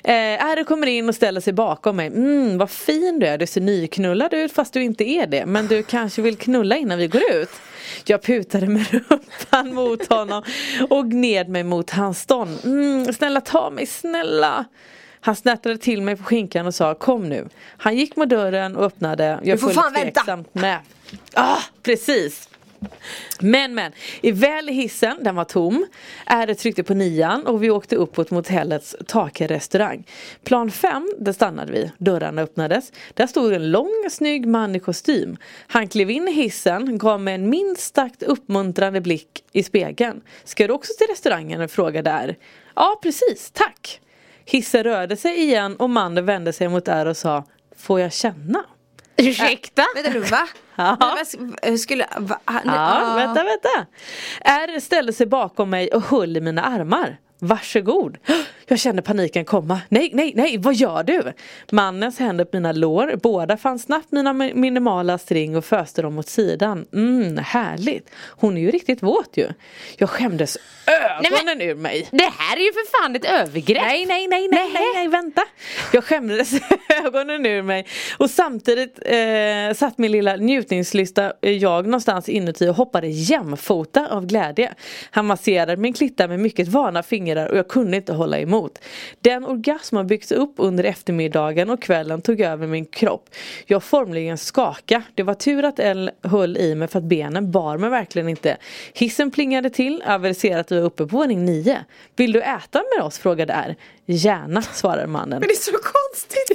Eh, 0.07 0.65
kommer 0.65 0.87
in 0.87 1.09
och 1.09 1.15
ställer 1.15 1.41
sig 1.41 1.53
bakom 1.53 1.97
mig. 1.97 2.07
Mm, 2.07 2.59
vad 2.59 2.71
fin 2.71 3.19
du 3.19 3.27
är, 3.27 3.39
du 3.39 3.47
ser 3.47 3.61
nyknullad 3.61 4.35
ut 4.35 4.53
fast 4.53 4.75
du 4.75 4.83
inte 4.83 5.05
är 5.05 5.27
det. 5.27 5.47
Men 5.47 5.67
du 5.67 5.83
kanske 5.83 6.23
vill 6.23 6.37
knulla 6.37 6.77
innan 6.77 6.99
vi 6.99 7.07
går 7.09 7.23
ut. 7.33 7.51
Jag 8.05 8.23
putade 8.23 8.67
med 8.67 8.87
rumpan 8.91 9.75
mot 9.75 10.09
honom 10.09 10.43
och 10.91 11.11
gned 11.11 11.49
mig 11.49 11.65
mot 11.65 11.91
hans 11.91 12.21
stånd. 12.21 12.59
Mm, 12.65 13.13
snälla 13.13 13.41
ta 13.41 13.71
mig, 13.71 13.87
snälla. 13.87 14.65
Han 15.25 15.37
snärtade 15.37 15.79
till 15.79 16.03
mig 16.03 16.17
på 16.17 16.25
skinkan 16.25 16.67
och 16.67 16.75
sa 16.75 16.95
kom 16.95 17.29
nu. 17.29 17.49
Han 17.77 17.97
gick 17.97 18.17
mot 18.17 18.29
dörren 18.29 18.77
och 18.77 18.85
öppnade. 18.85 19.41
Jag 19.43 19.57
Du 19.57 19.61
får 19.61 19.71
fan 19.71 19.93
vänta. 19.93 20.45
med. 20.53 20.79
Ah, 21.35 21.59
precis. 21.83 22.49
Men 23.41 23.75
men, 23.75 23.93
i 24.21 24.33
väl 24.33 24.69
hissen, 24.69 25.17
den 25.21 25.35
var 25.35 25.45
tom. 25.45 25.87
Är 26.27 26.55
tryckte 26.55 26.83
på 26.83 26.95
nian 26.95 27.47
och 27.47 27.63
vi 27.63 27.71
åkte 27.71 27.97
uppåt 27.97 28.31
mot 28.31 28.49
hotellets 28.49 28.97
takrestaurang. 29.07 30.05
Plan 30.45 30.71
5, 30.71 31.09
där 31.19 31.33
stannade 31.33 31.73
vi. 31.73 31.93
Dörrarna 31.99 32.43
öppnades. 32.43 32.93
Där 33.15 33.27
stod 33.27 33.53
en 33.53 33.71
lång 33.71 34.07
snygg 34.11 34.47
man 34.47 34.77
i 34.77 34.81
kostym. 34.81 35.37
Han 35.67 35.89
klev 35.89 36.11
in 36.11 36.29
i 36.29 36.33
hissen, 36.33 36.99
gav 36.99 37.21
mig 37.21 37.35
en 37.35 37.51
minst 37.51 37.95
sagt 37.95 38.23
uppmuntrande 38.23 39.01
blick 39.01 39.45
i 39.53 39.63
spegeln. 39.63 40.21
Ska 40.45 40.67
du 40.67 40.73
också 40.73 40.93
till 40.99 41.07
restaurangen? 41.07 41.61
och 41.61 41.71
frågade 41.71 42.11
där. 42.11 42.37
Ja 42.75 42.99
precis, 43.03 43.51
tack. 43.53 44.01
Hissen 44.45 44.85
rörde 44.85 45.17
sig 45.17 45.43
igen 45.43 45.77
och 45.77 45.91
mannen 45.91 46.27
vände 46.27 46.53
sig 46.53 46.69
mot 46.69 46.89
R 46.89 47.07
och 47.07 47.17
sa 47.17 47.45
Får 47.77 48.01
jag 48.01 48.13
känna? 48.13 48.65
Ursäkta? 49.17 49.83
Vänta 49.95 50.11
nu, 50.11 50.21
va? 50.21 50.49
Ja. 50.77 51.17
Men 51.63 51.79
Skulle, 51.79 52.07
va? 52.19 52.41
Ah, 52.45 52.53
nej, 52.53 52.63
Ja, 52.65 53.13
ah. 53.13 53.17
vänta, 53.17 53.45
vänta. 53.45 53.87
R 54.41 54.81
ställde 54.81 55.13
sig 55.13 55.27
bakom 55.27 55.71
mig 55.71 55.89
och 55.89 56.03
höll 56.03 56.37
i 56.37 56.41
mina 56.41 56.63
armar. 56.63 57.19
Varsågod. 57.39 58.19
Jag 58.67 58.79
kände 58.79 59.03
paniken 59.03 59.45
komma. 59.45 59.81
Nej, 59.89 60.11
nej, 60.13 60.33
nej, 60.37 60.59
vad 60.59 60.75
gör 60.75 61.03
du? 61.03 61.33
Mannens 61.73 62.19
händer 62.19 62.45
på 62.45 62.57
mina 62.57 62.73
lår. 62.73 63.17
Båda 63.23 63.57
fann 63.57 63.79
snabbt 63.79 64.13
mina 64.13 64.33
mi- 64.33 64.55
minimala 64.55 65.19
string 65.19 65.57
och 65.57 65.65
föste 65.65 66.03
dem 66.03 66.19
åt 66.19 66.29
sidan. 66.29 66.87
Mm, 66.93 67.37
härligt. 67.45 68.11
Hon 68.29 68.57
är 68.57 68.61
ju 68.61 68.71
riktigt 68.71 69.03
våt 69.03 69.37
ju. 69.37 69.49
Jag 69.99 70.11
skämdes 70.11 70.59
ögonen 70.87 71.61
ur 71.61 71.75
mig. 71.75 72.09
Det 72.11 72.31
här 72.39 72.57
är 72.57 72.61
ju 72.61 72.73
för 72.73 73.03
fan 73.03 73.17
ett 73.17 73.25
övergrepp. 73.25 73.83
Nej, 73.83 74.07
nej, 74.07 74.29
nej, 74.29 74.49
nej, 74.49 74.71
nej, 74.75 74.85
nej, 74.95 75.09
vänta. 75.09 75.43
Jag 75.93 76.05
skämdes 76.05 76.53
ögonen 77.05 77.47
ur 77.47 77.63
mig 77.63 77.87
och 78.19 78.31
samtidigt 78.31 78.99
eh, 79.05 79.75
satt 79.77 79.99
min 79.99 80.13
lilla 80.13 80.37
njutningslysta 80.37 81.33
eh, 81.43 81.53
jag 81.53 81.85
någonstans 81.87 82.29
inuti 82.29 82.69
och 82.69 82.75
hoppade 82.75 83.07
jämfota 83.09 84.09
av 84.11 84.27
glädje. 84.27 84.75
Han 85.11 85.27
masserade 85.27 85.77
min 85.77 85.93
klitta 85.93 86.29
med 86.29 86.41
mycket 86.41 86.69
vana 86.69 87.03
fingrar 87.03 87.47
och 87.49 87.59
jag 87.59 87.69
kunde 87.69 87.97
inte 87.97 88.13
hålla 88.13 88.39
emot. 88.39 88.54
Den 89.21 89.45
orgasm 89.45 89.97
har 89.97 90.05
byggts 90.05 90.33
upp 90.33 90.55
under 90.57 90.85
eftermiddagen 90.85 91.71
och 91.71 91.83
kvällen 91.83 92.23
tog 92.23 92.41
över 92.41 92.67
min 92.67 92.87
kropp. 92.87 93.29
Jag 93.67 93.83
formligen 93.83 94.39
skaka. 94.39 95.03
Det 95.15 95.23
var 95.23 95.35
tur 95.35 95.65
att 95.65 95.79
Elle 95.79 96.13
höll 96.23 96.57
i 96.57 96.75
mig 96.75 96.89
för 96.89 96.99
att 96.99 97.05
benen 97.05 97.51
bar 97.51 97.79
mig 97.79 97.91
verkligen 97.91 98.29
inte. 98.29 98.57
Hissen 98.93 99.31
plingade 99.31 99.71
till, 99.71 100.03
aviserade 100.07 100.61
att 100.61 100.73
vi 100.73 100.79
var 100.79 100.87
uppe 100.87 101.07
på 101.07 101.17
våning 101.17 101.45
9. 101.45 101.85
Vill 102.17 102.33
du 102.33 102.43
äta 102.43 102.83
med 102.97 103.05
oss? 103.05 103.19
frågade 103.19 103.53
R. 103.53 103.77
Gärna, 104.07 104.63
svarade 104.63 105.07
mannen. 105.07 105.41
Men 105.41 105.49
det 105.49 105.55
är 105.55 105.57
så 105.57 105.79
konstigt. 105.79 106.51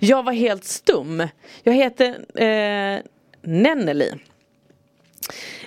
Jag 0.10 0.22
var 0.22 0.32
helt 0.32 0.64
stum. 0.64 1.28
Jag 1.62 1.72
heter 1.72 2.08
eh, 2.42 3.00
Nenneli. 3.42 4.14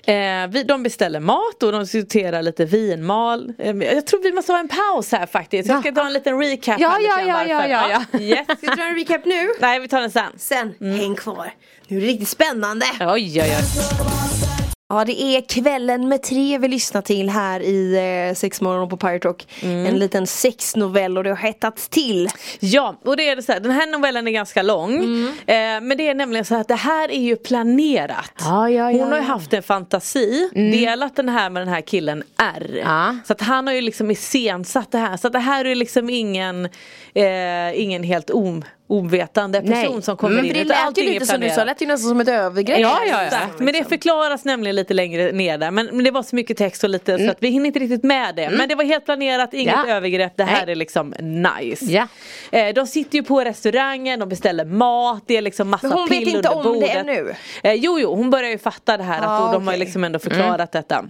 Eh, 0.04 0.48
vi, 0.50 0.64
de 0.64 0.84
beställer 0.84 1.20
mat 1.20 1.64
och 1.64 1.72
de 1.72 1.82
diskuterar 1.82 2.42
lite 2.42 2.66
vinmal. 2.66 3.54
Eh, 3.60 3.76
jag 3.78 4.08
tror 4.08 4.24
vi 4.24 4.32
måste 4.34 4.52
ha 4.52 4.60
en 4.60 4.68
paus 4.68 5.12
här 5.12 5.26
faktiskt. 5.26 5.70
Jag 5.70 5.80
ska 5.82 5.92
ta 5.92 6.06
en 6.06 6.14
liten 6.14 6.40
recap. 6.40 6.80
Ja, 6.80 6.98
ja, 7.00 7.22
ja, 7.22 7.34
varför. 7.34 7.50
ja, 7.50 7.90
ja, 8.12 8.20
Yes. 8.20 8.46
Ska 8.46 8.56
vi 8.62 8.68
dra 8.68 8.84
en 8.84 8.96
recap 8.96 9.26
nu? 9.26 9.50
Nej 9.60 9.80
vi 9.80 9.88
tar 9.88 10.02
den 10.02 10.12
sen. 10.12 10.32
Sen, 10.38 10.74
häng 10.98 11.16
kvar. 11.16 11.54
Nu 11.88 11.98
är 11.98 12.02
det 12.02 12.08
riktigt 12.08 12.30
spännande. 12.30 12.86
Oj 13.00 13.42
oj 13.42 13.42
oj. 13.42 14.57
Ja 14.90 15.06
det 15.06 15.22
är 15.22 15.42
kvällen 15.42 16.08
med 16.08 16.24
tre 16.24 16.58
vi 16.58 16.68
lyssnar 16.68 17.02
till 17.02 17.30
här 17.30 17.60
i 17.60 17.96
eh, 18.30 18.36
Sexmorgon 18.36 18.90
på 18.90 18.98
Pirate 18.98 19.28
Rock. 19.28 19.48
Mm. 19.62 19.86
En 19.86 20.00
liten 20.00 20.28
sexnovell 20.28 21.18
och 21.18 21.24
det 21.24 21.30
har 21.30 21.38
hettats 21.38 21.90
till. 21.90 22.30
Ja, 22.60 22.96
och 23.06 23.18
det 23.18 23.30
är 23.30 23.36
det 23.36 23.42
så 23.42 23.52
här, 23.52 23.60
den 23.60 23.72
här 23.72 23.88
novellen 23.88 24.28
är 24.28 24.32
ganska 24.32 24.62
lång. 24.62 24.96
Mm. 24.96 25.28
Eh, 25.28 25.88
men 25.88 25.98
det 25.98 26.08
är 26.08 26.16
nämligen 26.16 26.46
så 26.46 26.56
att 26.56 26.68
det 26.68 26.76
här 26.76 27.12
är 27.12 27.20
ju 27.20 27.36
planerat. 27.36 28.34
Ja, 28.40 28.70
ja, 28.70 28.92
ja, 28.92 29.04
Hon 29.04 29.12
har 29.12 29.20
ju 29.20 29.26
haft 29.26 29.54
en 29.54 29.64
fantasi, 29.64 30.50
delat 30.54 31.16
den 31.16 31.30
här 31.30 31.50
med 31.50 31.62
den 31.62 31.70
här 31.70 31.82
killen 31.82 32.24
R. 32.38 32.82
Ja. 32.84 33.18
Så 33.28 33.34
att 33.34 33.42
han 33.42 33.68
har 33.68 33.74
ju 33.74 33.82
liksom 33.82 34.12
iscensatt 34.12 34.92
det 34.92 34.98
här. 34.98 35.18
Så 35.18 35.28
att 35.28 35.34
det 35.34 35.40
här 35.40 35.66
är 35.66 35.76
liksom 35.76 36.10
ingen, 36.10 36.66
eh, 37.14 37.82
ingen 37.82 38.04
helt 38.04 38.30
om, 38.30 38.64
ovetande 38.90 39.62
person 39.62 39.94
Nej. 39.94 40.02
som 40.02 40.18
kommer 40.18 40.36
Men 40.36 40.46
in. 40.46 40.54
det 40.54 40.64
lät 40.64 40.98
ju 40.98 41.04
lite 41.04 41.26
som 41.26 41.40
du 41.42 41.50
sa, 41.50 41.64
lät 41.64 41.82
ju 41.82 41.86
nästan 41.88 42.10
som 42.10 42.20
ett 42.22 42.28
övergrepp. 42.28 42.80
Ja, 42.80 43.00
ja, 43.10 43.24
ja. 43.32 43.38
Men 43.58 43.74
det 43.74 43.90
förklaras 43.90 44.46
nämligen 44.46 44.76
lite 44.76 44.94
längre 44.94 45.32
ner 45.32 45.58
där. 45.58 45.72
Men, 45.72 45.86
men 45.86 46.04
det 46.04 46.12
var 46.12 46.24
så 46.24 46.36
mycket 46.36 46.58
text 46.58 46.84
och 46.84 46.90
lite 46.90 47.18
så 47.20 47.32
att 47.32 47.38
vi 47.40 47.48
hinner 47.50 47.66
inte 47.68 47.80
riktigt 47.80 48.04
med 48.04 48.36
det. 48.36 48.50
Men 48.50 48.70
det 48.70 48.76
var 48.76 48.84
helt 48.84 49.06
planerat, 49.06 49.54
inget 49.54 49.76
Ja. 49.88 49.94
övergrepp. 49.96 50.34
Det 50.38 50.44
här 50.44 50.66
Nej. 50.66 50.72
är 50.72 50.76
liksom 50.76 51.10
nice. 51.20 51.86
Ja. 51.86 52.08
Eh, 52.52 52.74
de 52.74 52.88
sitter 52.88 53.18
ju 53.18 53.24
på 53.24 53.40
restaurangen, 53.44 54.20
de 54.20 54.30
beställer 54.30 54.66
mat, 54.66 55.24
det 55.28 55.38
är 55.38 55.42
liksom 55.42 55.70
massa 55.70 55.88
Men 55.88 55.98
hon 55.98 56.08
vet 56.10 56.20
pill 56.20 56.36
inte 56.36 56.50
under 56.50 56.70
om 56.70 56.74
det 56.74 56.80
bordet. 56.80 56.96
ännu? 56.96 57.34
Eh, 57.64 57.74
jo, 57.74 58.00
jo, 58.00 58.16
hon 58.16 58.30
börjar 58.30 58.50
ju 58.50 58.58
fatta 58.58 58.98
det 58.98 59.04
här 59.04 59.18
att 59.22 59.28
Ah, 59.28 59.46
och 59.48 59.54
de 59.54 59.68
har 59.68 59.74
ju 59.74 59.80
liksom 59.80 60.04
ändå 60.04 60.20
förklarat 60.20 60.72
detta. 60.72 61.06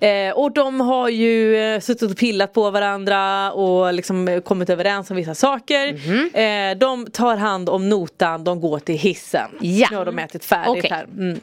Eh, 0.00 0.30
och 0.34 0.52
de 0.52 0.80
har 0.80 1.08
ju 1.08 1.56
eh, 1.56 1.80
suttit 1.80 2.10
och 2.10 2.16
pillat 2.16 2.52
på 2.52 2.70
varandra 2.70 3.52
och 3.52 3.94
liksom 3.94 4.28
eh, 4.28 4.40
kommit 4.40 4.70
överens 4.70 5.10
om 5.10 5.16
vissa 5.16 5.34
saker. 5.34 5.92
Mhm. 5.92 6.30
Eh, 6.34 6.78
de 6.78 7.06
tar 7.10 7.36
hand 7.36 7.68
om 7.68 7.88
notan, 7.88 8.44
de 8.44 8.60
går 8.60 8.78
till 8.78 8.98
hissen. 8.98 9.50
Ja. 9.60 9.88
Nu 9.90 9.96
har 9.96 10.04
de 10.04 10.18
ätit 10.18 10.44
färdigt 10.44 10.84
Okej. 10.84 10.90
här. 10.90 11.04
Mm. 11.04 11.40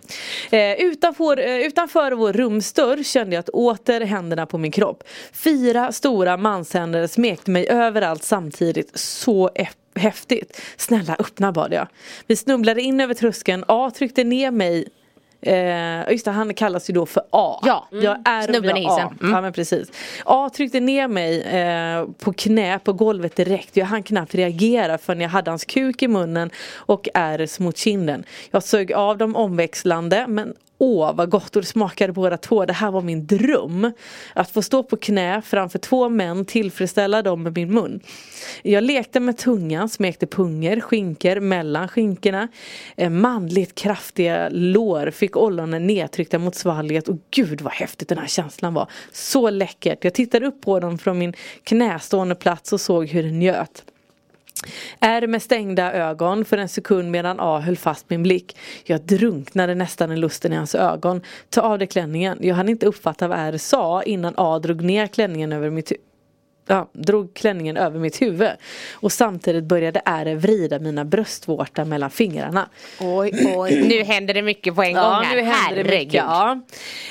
Eh, 0.52 0.86
utanför, 0.86 1.38
utanför 1.66 2.12
vår 2.12 2.34
rumsdörr 2.34 3.04
kände 3.04 3.36
jag 3.36 3.40
att 3.40 3.50
åter 3.50 4.02
händerna 4.02 4.46
på 4.46 4.58
min 4.58 4.72
kropp. 4.72 5.04
Fyra 5.34 5.92
stora 5.92 6.38
manshänder 6.38 7.08
smekte 7.08 7.52
mig 7.52 7.68
överallt 7.70 8.24
samtidigt. 8.24 9.00
Så 9.00 9.48
ep- 9.56 9.68
häftigt. 9.96 10.62
Snälla 10.78 11.16
öppna 11.20 11.52
bad 11.52 11.74
jag. 11.74 11.88
Vi 12.28 12.36
snubblade 12.36 12.82
in 12.82 13.02
över 13.02 13.14
tröskeln. 13.14 13.64
A 13.68 13.92
tryckte 13.96 14.24
ner 14.24 14.52
mig 14.52 14.88
Eh, 15.46 16.12
just 16.12 16.26
det, 16.26 16.32
han 16.32 16.54
kallas 16.54 16.90
ju 16.90 16.94
då 16.94 17.06
för 17.06 17.24
A. 17.30 17.60
Ja. 17.66 17.88
Jag 17.92 18.18
är 18.26 18.42
Snubben 18.42 18.78
i 18.78 18.86
A. 18.86 18.90
hissen. 18.90 19.18
Mm. 19.22 19.34
Ja 19.34 19.42
men 19.42 19.54
precis. 19.54 19.92
A 20.26 20.50
tryckte 20.54 20.80
ner 20.80 21.08
mig 21.08 21.42
eh, 21.42 22.06
på 22.20 22.34
knä 22.34 22.80
på 22.80 22.94
golvet 22.94 23.36
direkt. 23.36 23.78
Jag 23.78 23.86
hann 23.86 24.04
knappt 24.04 24.36
reagera 24.36 24.98
förrän 24.98 25.22
jag 25.22 25.30
hade 25.30 25.52
hans 25.52 25.66
kuk 25.66 26.04
i 26.04 26.08
munnen 26.08 26.50
och 26.76 27.08
Rs 27.16 27.60
mot 27.60 27.78
kinden. 27.78 28.24
Jag 28.52 28.64
sög 28.64 28.94
av 28.94 29.18
dem 29.18 29.36
omväxlande 29.36 30.26
men 30.28 30.54
Åh 30.86 31.16
vad 31.16 31.30
gott 31.30 31.56
och 31.56 31.62
det 31.62 31.68
smakade 31.68 32.14
båda 32.14 32.38
två. 32.38 32.66
Det 32.66 32.74
här 32.74 32.92
var 32.92 33.02
min 33.02 33.28
dröm. 33.28 33.92
Att 34.34 34.52
få 34.52 34.62
stå 34.62 34.84
på 34.84 34.98
knä 34.98 35.42
framför 35.42 35.80
två 35.80 36.10
män, 36.10 36.46
tillfredsställa 36.46 37.22
dem 37.22 37.44
med 37.44 37.56
min 37.56 37.74
mun. 37.74 38.00
Jag 38.62 38.84
lekte 38.84 39.20
med 39.20 39.38
tungan, 39.38 39.90
smekte 39.90 40.28
punger, 40.28 40.80
skinkor 40.80 41.40
mellan 41.40 41.88
skinkorna. 41.88 42.48
Eh, 42.98 43.10
manligt 43.10 43.76
kraftiga 43.76 44.50
lår 44.52 45.12
fick 45.12 45.38
ollonen 45.38 45.88
nedtryckta 45.88 46.40
mot 46.40 46.56
svalget 46.56 47.08
och 47.08 47.18
gud 47.32 47.62
vad 47.62 47.74
häftigt 47.74 48.10
den 48.10 48.18
här 48.18 48.28
känslan 48.28 48.74
var. 48.74 48.88
Så 49.12 49.50
läckert. 49.50 50.04
Jag 50.04 50.14
tittade 50.14 50.48
upp 50.48 50.62
på 50.62 50.80
dem 50.80 50.98
från 50.98 51.18
min 51.18 51.34
knästående 51.64 52.36
plats 52.36 52.74
och 52.74 52.82
såg 52.82 53.08
hur 53.08 53.24
den 53.24 53.40
njöt. 53.40 53.84
Är 55.00 55.28
med 55.28 55.42
stängda 55.42 55.94
ögon 55.94 56.46
för 56.46 56.58
en 56.58 56.70
sekund 56.70 57.12
medan 57.12 57.38
A 57.40 57.60
höll 57.60 57.78
fast 57.78 58.10
min 58.10 58.24
blick. 58.24 58.58
Jag 58.84 59.02
drunknade 59.02 59.76
nästan 59.76 60.12
i 60.12 60.18
lusten 60.18 60.54
i 60.54 60.56
hans 60.56 60.76
ögon. 60.76 61.22
Ta 61.50 61.62
av 61.62 61.80
dig 61.80 61.88
klänningen. 61.88 62.38
Jag 62.42 62.56
hann 62.56 62.70
inte 62.70 62.86
uppfatta 62.86 63.28
vad 63.28 63.40
R 63.40 63.58
sa 63.58 64.04
innan 64.04 64.34
A 64.38 64.60
drog 64.60 64.82
ner 64.82 65.08
klänningen 65.08 65.54
över 65.54 65.70
mitt 65.70 65.92
Ja, 66.68 66.90
drog 66.94 67.34
klänningen 67.34 67.78
över 67.78 68.00
mitt 68.00 68.22
huvud 68.22 68.50
och 68.94 69.12
samtidigt 69.12 69.64
började 69.64 70.02
R 70.06 70.36
vrida 70.36 70.80
mina 70.80 71.06
bröstvårtor 71.06 71.86
mellan 71.86 72.10
fingrarna. 72.10 72.70
Oj, 73.00 73.32
oj. 73.56 73.82
Nu 73.88 74.04
händer 74.04 74.34
det 74.34 74.42
mycket 74.42 74.76
på 74.76 74.84
en 74.84 74.94
gång 74.94 75.04
Ja, 75.04 75.22
här. 75.26 75.36
nu 75.36 75.42
händer 75.42 75.84
det 75.84 75.90
Herregud. 75.90 76.00
mycket. 76.00 76.14
Ja. 76.14 76.62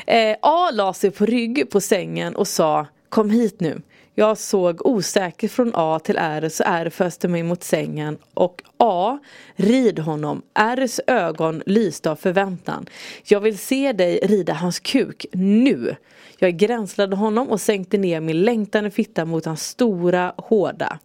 Eh, 0.06 0.36
A 0.42 0.70
la 0.72 0.92
sig 0.94 1.10
på 1.10 1.26
rygg 1.26 1.70
på 1.70 1.80
sängen 1.80 2.36
och 2.36 2.48
sa 2.48 2.86
Kom 3.08 3.30
hit 3.30 3.60
nu. 3.60 3.80
Jag 4.14 4.38
såg 4.38 4.86
osäker 4.86 5.48
från 5.48 5.72
A 5.74 5.98
till 6.04 6.16
R 6.18 6.48
så 6.48 6.64
R 6.66 6.90
föste 6.90 7.28
mig 7.28 7.42
mot 7.42 7.62
sängen 7.64 8.18
och 8.34 8.62
A, 8.76 9.18
rid 9.54 9.98
honom. 9.98 10.42
Rs 10.76 11.00
ögon 11.06 11.62
lyste 11.66 12.10
av 12.10 12.16
förväntan. 12.16 12.86
Jag 13.24 13.40
vill 13.40 13.58
se 13.58 13.92
dig 13.92 14.20
rida 14.22 14.52
hans 14.52 14.80
kuk 14.80 15.26
nu. 15.32 15.96
Jag 16.38 16.56
gränslade 16.56 17.16
honom 17.16 17.50
och 17.50 17.60
sänkte 17.60 17.98
ner 17.98 18.20
min 18.20 18.42
längtande 18.42 18.90
fitta 18.90 19.24
mot 19.24 19.44
hans 19.44 19.68
stora, 19.68 20.34
hårda. 20.36 20.98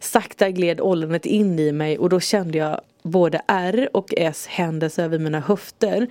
Sakta 0.00 0.50
gled 0.50 0.80
ollonet 0.80 1.26
in 1.26 1.58
i 1.58 1.72
mig 1.72 1.98
och 1.98 2.08
då 2.08 2.20
kände 2.20 2.58
jag 2.58 2.80
både 3.02 3.42
R 3.46 3.88
och 3.92 4.14
S 4.16 4.46
händes 4.46 4.98
över 4.98 5.18
mina 5.18 5.40
höfter. 5.40 6.06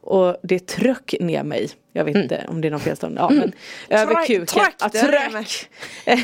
Och 0.00 0.36
det 0.42 0.66
tröck 0.66 1.14
ner 1.20 1.42
mig. 1.42 1.70
Jag 1.98 2.04
vet 2.04 2.16
inte 2.16 2.44
om 2.48 2.60
det 2.60 2.68
är 2.68 2.70
någon 2.70 2.80
felstavning. 2.80 3.18
Ja, 3.18 3.30
men 3.30 3.52
över 3.88 4.26
kuken. 4.26 4.64
Ja, 4.78 4.86
är 4.86 4.88
tröck. 4.88 5.68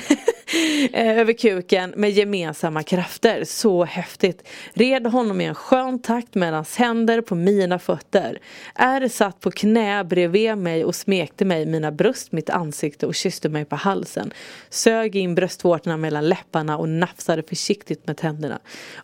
Eh, 0.92 1.18
över 1.18 1.32
kuken 1.32 1.94
med 1.96 2.10
gemensamma 2.10 2.82
krafter. 2.82 3.44
Så 3.44 3.84
häftigt. 3.84 4.48
Red 4.72 5.06
honom 5.06 5.40
i 5.40 5.44
en 5.44 5.54
skön 5.54 5.98
takt 5.98 6.34
med 6.34 6.52
hans 6.52 6.76
händer 6.76 7.20
på 7.20 7.34
mina 7.34 7.78
fötter. 7.78 8.38
R 8.74 9.08
satt 9.08 9.40
på 9.40 9.50
knä 9.50 10.04
bredvid 10.04 10.58
mig 10.58 10.84
och 10.84 10.94
smekte 10.94 11.44
mig, 11.44 11.66
mina 11.66 11.92
bröst, 11.92 12.32
mitt 12.32 12.50
ansikte 12.50 13.06
och 13.06 13.14
kysste 13.14 13.48
mig 13.48 13.64
på 13.64 13.76
halsen. 13.76 14.32
Sög 14.68 15.16
in 15.16 15.34
bröstvårtorna 15.34 15.96
mellan 15.96 16.28
läpparna 16.28 16.78
och 16.78 16.88
nafsade 16.88 17.42
försiktigt 17.42 18.06
med 18.06 18.16
tänderna. 18.16 18.58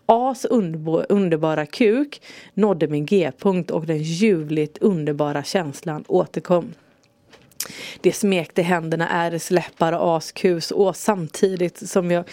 As 0.07 0.45
underbara 1.09 1.67
kuk 1.67 2.23
nådde 2.55 2.89
min 2.89 3.07
G-punkt 3.07 3.71
och 3.71 3.87
den 3.87 4.03
ljuvligt 4.03 4.79
underbara 4.79 5.43
känslan 5.43 6.05
återkom. 6.09 6.60
Det 8.01 8.13
smekte 8.13 8.63
händerna, 8.63 9.31
Rs 9.31 9.51
läppar 9.51 9.93
och 9.93 10.17
askus. 10.17 10.71
Och 10.71 10.97
samtidigt 10.97 11.91
som 11.91 12.11
jag 12.11 12.25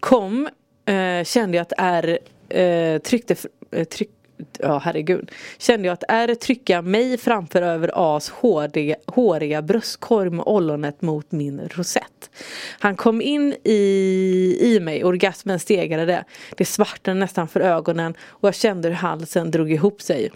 kom 0.00 0.48
eh, 0.86 1.24
kände 1.24 1.56
jag 1.56 1.62
att 1.62 1.72
R 1.78 2.18
eh, 2.48 2.98
tryckte, 2.98 3.36
eh, 3.70 3.84
tryck, 3.84 4.10
ja 4.58 4.78
herregud, 4.78 5.30
kände 5.58 5.86
jag 5.86 5.92
att 5.92 6.04
R 6.08 6.34
trycka 6.34 6.82
mig 6.82 7.18
framför 7.18 7.62
över 7.62 7.90
As 7.94 8.28
håriga, 8.28 8.96
håriga 9.06 9.62
bröstkorg 9.62 10.30
med 10.30 10.46
ollonet 10.46 11.02
mot 11.02 11.32
min 11.32 11.68
rosett. 11.68 12.30
Han 12.78 12.96
kom 12.96 13.22
in 13.22 13.54
i, 13.64 14.58
i 14.60 14.80
mig, 14.80 15.04
orgasmen 15.04 15.58
stegrade. 15.58 16.24
Det 16.56 16.64
svartnade 16.64 17.20
nästan 17.20 17.48
för 17.48 17.60
ögonen 17.60 18.14
och 18.28 18.48
jag 18.48 18.54
kände 18.54 18.88
hur 18.88 18.94
halsen 18.94 19.50
drog 19.50 19.72
ihop 19.72 20.02
sig. 20.02 20.30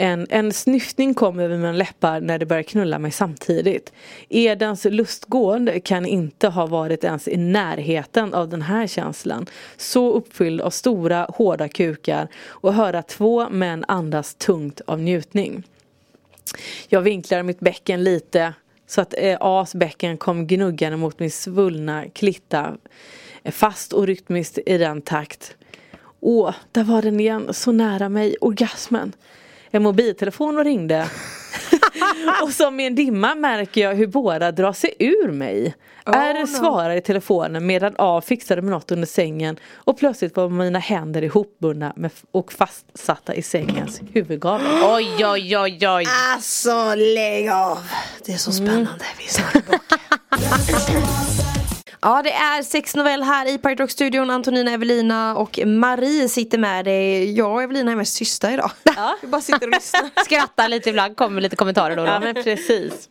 En, 0.00 0.26
en 0.30 0.52
snyftning 0.52 1.14
kom 1.14 1.38
över 1.38 1.56
mina 1.56 1.72
läppar 1.72 2.20
när 2.20 2.38
det 2.38 2.46
började 2.46 2.68
knulla 2.68 2.98
mig 2.98 3.10
samtidigt. 3.10 3.92
Edens 4.28 4.84
lustgående 4.84 5.80
kan 5.80 6.06
inte 6.06 6.48
ha 6.48 6.66
varit 6.66 7.04
ens 7.04 7.28
i 7.28 7.36
närheten 7.36 8.34
av 8.34 8.48
den 8.48 8.62
här 8.62 8.86
känslan. 8.86 9.46
Så 9.76 10.12
uppfylld 10.12 10.60
av 10.60 10.70
stora 10.70 11.26
hårda 11.34 11.68
kukar 11.68 12.28
och 12.46 12.74
höra 12.74 13.02
två 13.18 13.48
men 13.50 13.84
andas 13.88 14.34
tungt 14.34 14.80
av 14.86 15.00
njutning. 15.00 15.62
Jag 16.88 17.00
vinklar 17.00 17.42
mitt 17.42 17.60
bäcken 17.60 18.04
lite 18.04 18.54
så 18.86 19.00
att 19.00 19.14
eh, 19.18 19.36
As 19.40 19.74
bäcken 19.74 20.16
kom 20.16 20.46
gnuggande 20.46 20.96
mot 20.96 21.18
min 21.18 21.30
svullna 21.30 22.04
klitta. 22.08 22.76
Eh, 23.42 23.52
fast 23.52 23.92
och 23.92 24.06
rytmiskt 24.06 24.58
i 24.66 24.78
den 24.78 25.02
takt. 25.02 25.56
Åh, 26.20 26.54
där 26.72 26.84
var 26.84 27.02
den 27.02 27.20
igen, 27.20 27.54
så 27.54 27.72
nära 27.72 28.08
mig, 28.08 28.36
orgasmen. 28.40 29.12
En 29.70 29.82
mobiltelefon 29.82 30.58
och 30.58 30.64
ringde. 30.64 31.10
och 32.42 32.50
som 32.50 32.80
i 32.80 32.86
en 32.86 32.94
dimma 32.94 33.34
märker 33.34 33.80
jag 33.80 33.94
hur 33.94 34.06
båda 34.06 34.52
drar 34.52 34.72
sig 34.72 34.94
ur 34.98 35.32
mig. 35.32 35.74
R 36.06 36.46
svarar 36.46 36.96
i 36.96 37.00
telefonen 37.00 37.66
medan 37.66 37.94
A 37.98 38.22
fixade 38.26 38.62
med 38.62 38.70
något 38.70 38.90
under 38.90 39.06
sängen 39.06 39.56
och 39.74 39.98
plötsligt 39.98 40.36
var 40.36 40.48
mina 40.48 40.78
händer 40.78 41.24
ihopbundna 41.24 41.94
och 42.30 42.52
fastsatta 42.52 43.34
i 43.34 43.42
sängens 43.42 44.00
huvudgavel. 44.12 44.66
Oj, 44.84 45.26
oj, 45.26 45.58
oj, 45.58 45.88
oj. 45.88 46.06
Alltså 46.34 46.94
lägg 46.94 47.48
av. 47.48 47.78
Det 48.24 48.32
är 48.32 48.36
så 48.36 48.52
spännande. 48.52 49.04
Vi 49.18 49.24
är 49.24 49.28
snart 49.28 49.52
tillbaka. 49.52 49.98
Ja 52.00 52.22
det 52.22 52.32
är 52.32 52.62
sexnovell 52.62 53.22
här 53.22 53.46
i 53.54 53.58
Pirate 53.58 53.82
Rock 53.82 53.90
studion 53.90 54.30
Antonina, 54.30 54.70
Evelina 54.70 55.36
och 55.36 55.58
Marie 55.66 56.28
sitter 56.28 56.58
med 56.58 56.84
dig. 56.84 57.32
Jag 57.32 57.52
och 57.54 57.62
Evelina 57.62 57.92
är 57.92 57.96
mest 57.96 58.18
tysta 58.18 58.52
idag. 58.52 58.70
Vi 59.22 59.28
bara 59.28 59.40
sitter 59.40 59.66
och 59.66 59.72
lyssnar. 59.72 60.10
Skrattar 60.24 60.68
lite 60.68 60.90
ibland, 60.90 61.16
kommer 61.16 61.40
lite 61.40 61.56
kommentarer 61.56 61.96
då 61.96 62.02
och 62.02 62.08
Ja 62.08 62.14
då. 62.14 62.20
men 62.20 62.34
precis. 62.34 63.08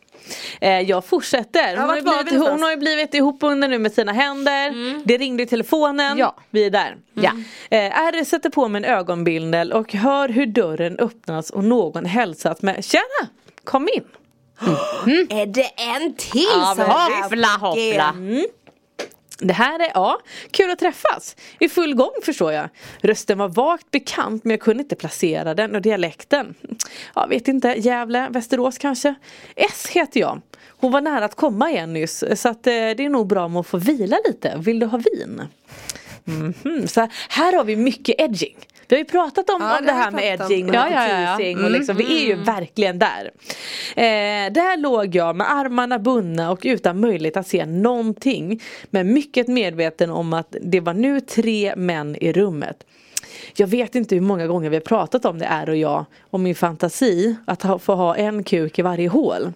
Eh, 0.60 0.80
jag 0.80 1.04
fortsätter. 1.04 1.68
Hon, 1.70 1.78
har 1.78 1.86
var 1.86 1.94
vi 1.94 2.02
blivit, 2.02 2.48
hon 2.50 2.62
har 2.62 2.70
ju 2.70 2.76
blivit 2.76 3.14
ihopbunden 3.14 3.70
nu 3.70 3.78
med 3.78 3.92
sina 3.92 4.12
händer. 4.12 4.74
Det 5.04 5.16
ringde 5.18 5.42
i 5.42 5.46
telefonen. 5.46 6.18
Ja. 6.18 6.34
Vi 6.50 6.66
är 6.66 6.70
där. 6.70 6.96
Ja. 7.14 7.30
Eh, 7.70 7.98
R 8.06 8.24
sätter 8.24 8.50
på 8.50 8.68
mig 8.68 8.84
en 8.84 8.90
ögonbindel 8.96 9.72
och 9.72 9.92
hör 9.92 10.28
hur 10.28 10.46
dörren 10.46 10.98
öppnas 10.98 11.50
och 11.50 11.64
någon 11.64 12.04
hälsat 12.04 12.62
med 12.62 12.84
Tjena! 12.84 13.28
Kom 13.64 13.88
in! 13.96 14.04
Är 15.28 15.46
det 15.46 15.70
en 15.76 16.14
till 16.14 16.46
Ja, 16.52 16.74
här 16.78 17.22
Hoppla 17.22 17.48
hoppla. 17.48 18.14
Det 19.40 19.52
här 19.54 19.80
är, 19.80 19.90
ja, 19.94 20.18
kul 20.50 20.70
att 20.70 20.78
träffas. 20.78 21.36
I 21.58 21.68
full 21.68 21.94
gång 21.94 22.10
förstår 22.22 22.52
jag. 22.52 22.68
Rösten 23.00 23.38
var 23.38 23.48
vagt 23.48 23.90
bekant 23.90 24.44
men 24.44 24.50
jag 24.50 24.60
kunde 24.60 24.82
inte 24.82 24.96
placera 24.96 25.54
den 25.54 25.74
och 25.74 25.82
dialekten. 25.82 26.54
Ja, 27.14 27.26
vet 27.26 27.48
inte, 27.48 27.68
Gävle, 27.68 28.28
Västerås 28.30 28.78
kanske. 28.78 29.14
S 29.56 29.86
heter 29.90 30.20
jag. 30.20 30.40
Hon 30.80 30.92
var 30.92 31.00
nära 31.00 31.24
att 31.24 31.34
komma 31.34 31.70
igen 31.70 31.92
nyss 31.92 32.24
så 32.36 32.48
att 32.48 32.66
eh, 32.66 32.70
det 32.72 33.00
är 33.00 33.08
nog 33.08 33.26
bra 33.26 33.44
om 33.44 33.56
att 33.56 33.66
få 33.66 33.76
vila 33.78 34.16
lite. 34.26 34.54
Vill 34.58 34.78
du 34.78 34.86
ha 34.86 34.98
vin? 34.98 35.42
Mhm, 36.24 36.88
Så 36.88 37.08
här 37.28 37.56
har 37.56 37.64
vi 37.64 37.76
mycket 37.76 38.20
edging. 38.20 38.56
Vi 38.88 38.96
har 38.96 38.98
ju 38.98 39.04
pratat 39.04 39.50
om, 39.50 39.56
Ja, 39.62 39.78
om 39.78 39.86
det 39.86 39.92
här 39.92 40.10
med 40.10 40.24
edging 40.24 40.68
och 40.68 40.74
Ja, 40.74 40.90
ja, 40.90 41.40
ja, 41.40 41.64
och 41.64 41.70
liksom, 41.70 41.96
vi 41.96 42.22
är 42.22 42.26
ju 42.26 42.34
verkligen 42.34 42.98
där. 42.98 43.30
Eh, 43.96 44.52
där 44.52 44.76
låg 44.76 45.14
jag 45.14 45.36
med 45.36 45.52
armarna 45.52 45.98
bundna 45.98 46.50
och 46.50 46.60
utan 46.62 47.00
möjlighet 47.00 47.36
att 47.36 47.46
se 47.48 47.66
någonting. 47.66 48.62
Men 48.90 49.12
mycket 49.12 49.48
medveten 49.48 50.10
om 50.10 50.32
att 50.32 50.56
det 50.62 50.80
var 50.80 50.94
nu 50.94 51.20
tre 51.20 51.74
män 51.76 52.16
i 52.20 52.32
rummet. 52.32 52.84
Jag 53.56 53.66
vet 53.66 53.94
inte 53.94 54.14
hur 54.14 54.22
många 54.22 54.46
gånger 54.46 54.70
vi 54.70 54.76
har 54.76 54.80
pratat 54.80 55.24
om 55.24 55.38
det 55.38 55.44
är 55.46 55.68
och 55.68 55.76
jag, 55.76 56.04
om 56.30 56.42
min 56.42 56.54
fantasi 56.54 57.36
att 57.44 57.62
ha, 57.62 57.78
få 57.78 57.94
ha 57.94 58.16
en 58.16 58.44
kuk 58.44 58.78
i 58.78 58.82
varje 58.82 59.08
hål. 59.08 59.52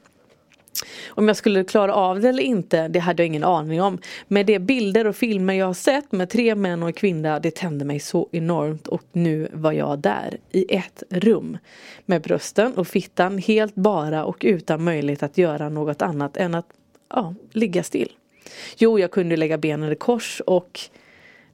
Om 1.08 1.28
jag 1.28 1.36
skulle 1.36 1.64
klara 1.64 1.94
av 1.94 2.20
det 2.20 2.28
eller 2.28 2.42
inte, 2.42 2.88
det 2.88 2.98
hade 2.98 3.22
jag 3.22 3.26
ingen 3.26 3.44
aning 3.44 3.82
om. 3.82 3.98
Men 4.28 4.46
de 4.46 4.58
bilder 4.58 5.06
och 5.06 5.16
filmer 5.16 5.54
jag 5.54 5.66
har 5.66 5.74
sett 5.74 6.12
med 6.12 6.30
tre 6.30 6.54
män 6.54 6.82
och 6.82 6.88
en 6.88 6.92
kvinna, 6.92 7.40
det 7.40 7.54
tände 7.54 7.84
mig 7.84 8.00
så 8.00 8.28
enormt 8.32 8.88
och 8.88 9.02
nu 9.12 9.48
var 9.52 9.72
jag 9.72 9.98
där 9.98 10.38
i 10.50 10.74
ett 10.74 11.02
rum. 11.10 11.58
Med 12.06 12.22
brösten 12.22 12.74
och 12.74 12.86
fittan 12.86 13.38
helt 13.38 13.74
bara 13.74 14.24
och 14.24 14.36
utan 14.40 14.84
möjlighet 14.84 15.22
att 15.22 15.38
göra 15.38 15.68
något 15.68 16.02
annat 16.02 16.36
än 16.36 16.54
att 16.54 16.66
ja, 17.10 17.34
ligga 17.52 17.82
still. 17.82 18.12
Jo, 18.76 18.98
jag 18.98 19.10
kunde 19.10 19.36
lägga 19.36 19.58
benen 19.58 19.92
i 19.92 19.94
kors 19.94 20.42
och 20.46 20.80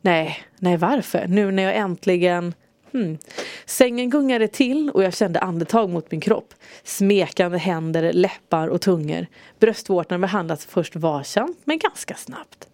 nej, 0.01 0.37
nej 0.59 0.77
varför? 0.77 1.27
Nu 1.29 1.51
när 1.51 1.63
jag 1.63 1.77
äntligen 1.77 2.55
Hmm. 2.93 3.19
Sängen 3.67 4.11
gungade 4.11 4.49
till 4.49 4.91
och 4.91 5.03
jag 5.03 5.15
kände 5.15 5.41
andetag 5.41 5.91
mot 5.91 6.11
min 6.11 6.21
kropp. 6.21 6.55
Smekande 6.85 7.59
händer, 7.59 8.13
läppar 8.13 8.69
och 8.69 8.81
tungor. 8.81 9.27
Bröstvårtan 9.59 10.21
behandlas 10.21 10.67
först 10.67 10.97
varsamt 10.97 11.59
men 11.65 11.79
ganska 11.79 12.15
snabbt. 12.15 12.69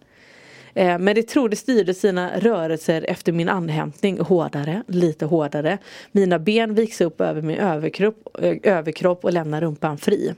Eh, 0.73 0.99
Men 0.99 1.15
det 1.15 1.23
trodde 1.23 1.55
styrde 1.55 1.93
sina 1.93 2.39
rörelser 2.39 3.05
efter 3.09 3.31
min 3.31 3.49
andhämtning 3.49 4.19
hårdare, 4.19 4.83
lite 4.87 5.25
hårdare. 5.25 5.77
Mina 6.11 6.39
ben 6.39 6.75
viks 6.75 7.01
upp 7.01 7.21
över 7.21 7.41
min 7.41 7.57
överkropp, 7.57 8.27
ö, 8.33 8.55
överkropp 8.63 9.23
och 9.25 9.33
lämnar 9.33 9.61
rumpan 9.61 9.97
fri. 9.97 10.33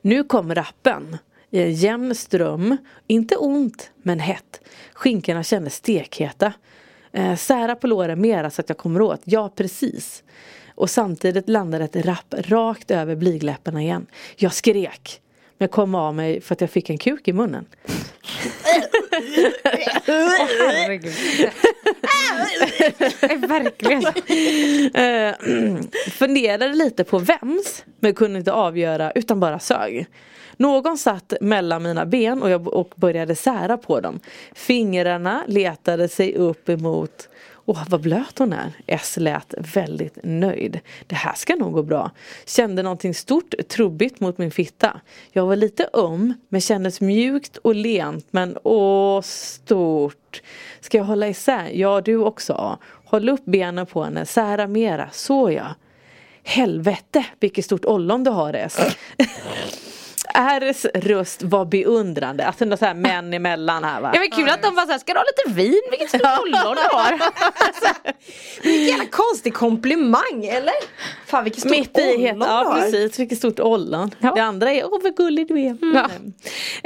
Nu 0.00 0.24
kom 0.24 0.54
rappen. 0.54 1.18
I 1.50 1.62
en 1.62 1.72
jämn 1.72 2.14
ström. 2.14 2.76
Inte 3.06 3.36
ont, 3.36 3.90
men 4.02 4.18
hett. 4.20 4.60
Skinkorna 4.92 5.42
kändes 5.42 5.74
stekheta. 5.74 6.52
Eh, 7.12 7.36
sära 7.36 7.74
på 7.74 7.86
låren 7.86 8.20
mera 8.20 8.50
så 8.50 8.60
att 8.60 8.68
jag 8.68 8.78
kommer 8.78 9.02
åt. 9.02 9.20
Ja, 9.24 9.52
precis. 9.56 10.22
Och 10.74 10.90
samtidigt 10.90 11.48
landade 11.48 11.84
ett 11.84 11.96
rapp 11.96 12.34
rakt 12.38 12.90
över 12.90 13.16
blygläpparna 13.16 13.82
igen. 13.82 14.06
Jag 14.36 14.52
skrek. 14.52 15.20
Men 15.58 15.64
jag 15.66 15.70
kom 15.70 15.94
av 15.94 16.14
mig 16.14 16.40
för 16.40 16.54
att 16.54 16.60
jag 16.60 16.70
fick 16.70 16.90
en 16.90 16.98
kuk 16.98 17.28
i 17.28 17.32
munnen. 17.32 17.66
Herregud. 20.06 21.14
Nej, 23.22 23.36
Verkligen. 23.48 24.04
Eh, 24.94 25.34
funderade 26.10 26.74
lite 26.74 27.04
på 27.04 27.18
vems 27.18 27.84
men 28.00 28.14
kunde 28.14 28.38
inte 28.38 28.52
avgöra 28.52 29.12
utan 29.12 29.40
bara 29.40 29.58
sög. 29.58 30.06
Någon 30.56 30.98
satt 30.98 31.32
mellan 31.40 31.82
mina 31.82 32.06
ben 32.06 32.42
och 32.42 32.50
jag 32.50 32.68
och 32.68 32.92
började 32.96 33.34
sära 33.34 33.76
på 33.76 34.00
dem. 34.00 34.20
Fingrarna 34.52 35.44
letade 35.46 36.08
sig 36.08 36.34
upp 36.34 36.68
emot 36.68 37.28
Åh 37.64 37.82
vad 37.88 38.00
blöt 38.00 38.38
hon 38.38 38.52
är. 38.52 38.72
S 38.86 39.16
lät 39.20 39.54
väldigt 39.74 40.18
nöjd. 40.22 40.80
Det 41.06 41.14
här 41.14 41.34
ska 41.34 41.54
nog 41.54 41.72
gå 41.72 41.82
bra. 41.82 42.10
Kände 42.46 42.82
någonting 42.82 43.14
stort, 43.14 43.54
trubbigt 43.68 44.20
mot 44.20 44.38
min 44.38 44.50
fitta. 44.50 45.00
Jag 45.32 45.46
var 45.46 45.56
lite 45.56 45.88
öm 45.92 46.34
men 46.48 46.60
kändes 46.60 47.00
mjukt 47.00 47.56
och 47.56 47.74
lent 47.74 48.26
men 48.30 48.58
åh 48.62 49.20
stort. 49.22 50.42
Ska 50.80 50.98
jag 50.98 51.04
hålla 51.04 51.28
isär? 51.28 51.70
Ja 51.72 52.00
du 52.00 52.16
också. 52.16 52.52
A. 52.52 52.78
Håll 53.04 53.28
upp 53.28 53.44
benen 53.44 53.86
på 53.86 54.04
henne, 54.04 54.26
sära 54.26 54.66
mera. 54.66 55.08
Så 55.12 55.50
ja. 55.50 55.74
Helvete 56.44 57.24
vilket 57.40 57.64
stort 57.64 57.84
ollon 57.84 58.24
du 58.24 58.30
har 58.30 58.54
S. 58.54 58.80
Rs 60.60 60.84
röst 60.94 61.42
var 61.42 61.64
beundrande. 61.64 62.46
Alltså 62.46 62.64
några 62.64 62.76
så 62.76 62.84
här 62.84 62.94
män 62.94 63.34
emellan 63.34 63.84
här 63.84 64.00
va. 64.00 64.10
Ja 64.14 64.20
men 64.20 64.30
kul 64.30 64.48
att 64.48 64.62
de 64.62 64.74
bara 64.74 64.86
såhär, 64.86 64.98
ska 64.98 65.12
du 65.12 65.18
ha 65.18 65.24
lite 65.24 65.56
vin? 65.62 65.82
Vilket 65.90 66.08
stort 66.08 66.22
ollon 66.22 66.76
du 66.76 66.96
har. 66.96 67.20
Vilken 68.62 68.84
jävla 68.84 69.06
konstig 69.06 69.54
komplimang 69.54 70.44
eller? 70.44 70.72
Fan 71.26 71.44
vilket 71.44 71.60
stort 71.60 71.70
Mitt 71.70 71.98
i 71.98 72.02
het, 72.22 72.34
ollon 72.34 72.48
ja 72.48 72.60
du 72.60 72.68
har. 72.68 72.80
precis, 72.80 73.18
vilket 73.18 73.38
stort 73.38 73.60
ollon. 73.60 74.14
Ja. 74.18 74.32
Det 74.34 74.40
andra 74.42 74.72
är, 74.72 74.84
åh 74.84 74.98
vad 75.02 75.16
gullig 75.16 75.48
du 75.48 75.60
är. 75.60 75.76
Ja. 75.94 76.08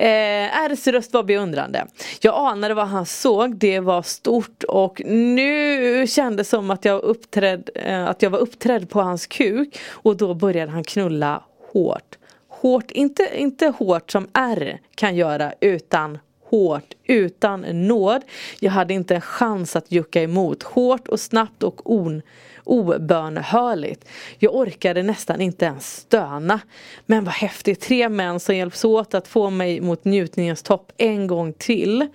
Eh, 0.04 0.68
Rs 0.68 0.86
röst 0.86 1.12
var 1.12 1.22
beundrande. 1.22 1.86
Jag 2.20 2.34
anade 2.34 2.74
vad 2.74 2.88
han 2.88 3.06
såg, 3.06 3.56
det 3.56 3.80
var 3.80 4.02
stort 4.02 4.64
och 4.68 5.02
nu 5.04 6.06
kändes 6.06 6.48
som 6.48 6.70
att 6.70 6.84
jag, 6.84 7.02
uppträdd, 7.02 7.70
eh, 7.74 8.06
att 8.06 8.22
jag 8.22 8.30
var 8.30 8.38
uppträdd 8.38 8.90
på 8.90 9.00
hans 9.02 9.26
kuk 9.26 9.78
och 9.90 10.16
då 10.16 10.34
började 10.34 10.72
han 10.72 10.84
knulla 10.84 11.42
hårt. 11.72 12.16
Hårt, 12.60 12.90
inte, 12.90 13.30
inte 13.34 13.66
hårt 13.66 14.10
som 14.10 14.28
R 14.34 14.78
kan 14.94 15.16
göra 15.16 15.52
utan 15.60 16.18
hårt, 16.44 16.94
utan 17.04 17.60
nåd. 17.60 18.22
Jag 18.60 18.70
hade 18.70 18.94
inte 18.94 19.14
en 19.14 19.20
chans 19.20 19.76
att 19.76 19.92
jucka 19.92 20.22
emot. 20.22 20.62
Hårt 20.62 21.08
och 21.08 21.20
snabbt 21.20 21.62
och 21.62 21.90
on, 21.90 22.22
obönhörligt. 22.64 24.08
Jag 24.38 24.54
orkade 24.54 25.02
nästan 25.02 25.40
inte 25.40 25.64
ens 25.64 25.96
stöna. 25.96 26.60
Men 27.06 27.24
vad 27.24 27.34
häftigt, 27.34 27.80
tre 27.80 28.08
män 28.08 28.40
som 28.40 28.56
hjälps 28.56 28.84
åt 28.84 29.14
att 29.14 29.28
få 29.28 29.50
mig 29.50 29.80
mot 29.80 30.04
njutningens 30.04 30.62
topp 30.62 30.92
en 30.96 31.26
gång 31.26 31.52
till. 31.52 32.06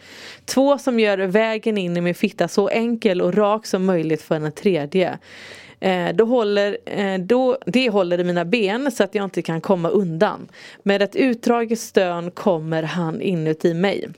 Två 0.46 0.78
som 0.78 1.00
gör 1.00 1.18
vägen 1.18 1.78
in 1.78 1.98
i 1.98 2.02
min 2.02 2.16
fitta 2.16 2.48
så 2.48 2.70
enkel 2.70 3.22
och 3.22 3.34
rak 3.34 3.66
som 3.66 3.86
möjligt 3.86 4.22
för 4.22 4.40
den 4.40 4.52
tredje. 4.52 5.20
Eh, 5.82 6.14
då 6.14 6.26
håller, 6.26 6.78
eh, 6.86 7.20
då, 7.20 7.58
det 7.66 7.90
håller 7.90 8.20
i 8.20 8.24
mina 8.24 8.46
ben 8.46 8.92
så 8.92 9.04
att 9.04 9.16
jag 9.16 9.24
inte 9.24 9.42
kan 9.42 9.62
komma 9.62 9.90
undan. 9.90 10.48
Med 10.84 11.02
ett 11.02 11.16
utdraget 11.16 11.80
stön 11.80 12.32
kommer 12.32 12.84
han 12.84 13.22
inuti 13.22 13.74
mig. 13.74 14.10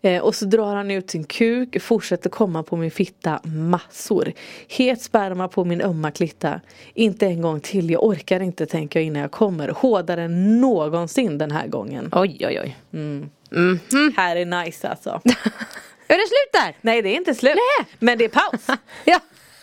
Eh, 0.00 0.22
och 0.22 0.34
så 0.34 0.44
drar 0.44 0.74
han 0.74 0.90
ut 0.90 1.10
sin 1.10 1.24
kuk, 1.24 1.82
fortsätter 1.82 2.30
komma 2.30 2.62
på 2.62 2.76
min 2.76 2.90
fitta 2.90 3.40
massor. 3.44 4.32
Het 4.68 5.02
sperma 5.02 5.48
på 5.48 5.64
min 5.64 5.80
ömma 5.80 6.10
klitta. 6.10 6.60
Inte 6.94 7.26
en 7.26 7.42
gång 7.42 7.60
till, 7.60 7.90
jag 7.90 8.04
orkar 8.04 8.40
inte 8.40 8.66
tänka 8.66 9.00
innan 9.00 9.22
jag 9.22 9.30
kommer. 9.30 9.68
Hårdare 9.68 10.22
än 10.22 10.60
någonsin 10.60 11.38
den 11.38 11.50
här 11.50 11.66
gången. 11.66 12.08
Oj 12.12 12.46
oj 12.46 12.60
oj. 12.60 12.76
Här 14.16 14.36
är 14.36 14.64
nice 14.64 14.88
alltså. 14.88 15.10
Är 16.10 16.16
det 16.16 16.28
slut 16.28 16.52
där? 16.52 16.76
Nej 16.80 17.02
det 17.02 17.08
är 17.08 17.16
inte 17.16 17.34
slut. 17.34 17.54
Men 17.98 18.18
det 18.18 18.24
är 18.24 18.28
paus. 18.28 18.66
Ja. 19.04 19.20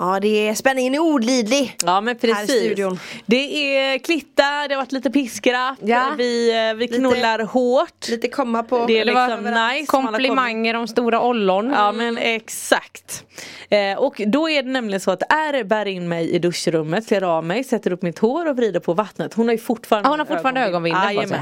Ja 0.00 0.20
det 0.20 0.48
är 0.48 0.54
spänningen 0.54 0.94
är 0.94 0.98
olidlig. 0.98 1.76
Ja 1.84 2.00
men 2.00 2.16
Här 2.22 2.28
i 2.28 2.32
precis. 2.32 2.56
studion. 2.64 2.98
Det 3.26 3.76
är 3.76 3.98
klitta, 3.98 4.42
det 4.68 4.74
har 4.74 4.82
varit 4.82 4.92
lite 4.92 5.10
piskrapp, 5.10 5.78
Ja. 5.82 6.14
vi, 6.18 6.68
eh, 6.70 6.74
vi 6.74 6.88
knullar 6.88 7.38
hårt. 7.38 8.08
Lite 8.08 8.28
komma 8.28 8.62
på. 8.62 8.84
Det 8.86 8.98
är 8.98 9.04
Det 9.04 9.12
var 9.12 9.28
liksom 9.28 9.44
nice. 9.78 9.86
Komplimanger 9.90 10.74
om 10.76 10.88
stora 10.88 11.20
ollon. 11.22 11.70
Ja 11.70 11.92
men 11.92 12.18
exakt. 12.18 13.24
Eh, 13.70 13.98
och 13.98 14.20
då 14.26 14.48
är 14.50 14.62
det 14.62 14.70
nämligen 14.70 15.00
så 15.00 15.10
att 15.10 15.22
R 15.32 15.64
bär 15.64 15.86
in 15.86 16.08
mig 16.08 16.30
i 16.30 16.38
duschrummet, 16.38 17.08
klär 17.08 17.22
av 17.22 17.44
mig, 17.44 17.64
sätter 17.64 17.92
upp 17.92 18.02
mitt 18.02 18.18
hår 18.18 18.48
och 18.48 18.56
vrider 18.56 18.80
på 18.80 18.94
vattnet. 18.94 19.34
Hon 19.34 19.46
har 19.48 19.52
ju 19.52 19.58
fortfarande 19.58 20.06
Ja, 20.06 20.10
hon 20.10 20.18
har 20.18 20.26
fortfarande 20.26 20.60
ögonbindel 20.60 21.16
på 21.16 21.28
sig. 21.28 21.38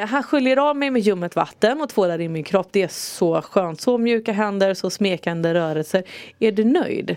Eh, 0.00 0.06
han 0.08 0.22
sköljer 0.22 0.56
av 0.56 0.76
mig 0.76 0.90
med 0.90 1.02
ljummet 1.02 1.36
vatten 1.36 1.80
och 1.80 1.88
tvålar 1.88 2.20
in 2.20 2.32
min 2.32 2.44
kropp. 2.44 2.68
Det 2.70 2.82
är 2.82 2.88
så 2.88 3.42
skönt. 3.42 3.80
Så 3.80 3.98
mjuka 3.98 4.32
händer, 4.32 4.74
så 4.74 4.90
smekande 4.90 5.54
rörelser. 5.54 6.02
Är 6.38 6.52
du 6.52 6.64
nöjd? 6.64 7.16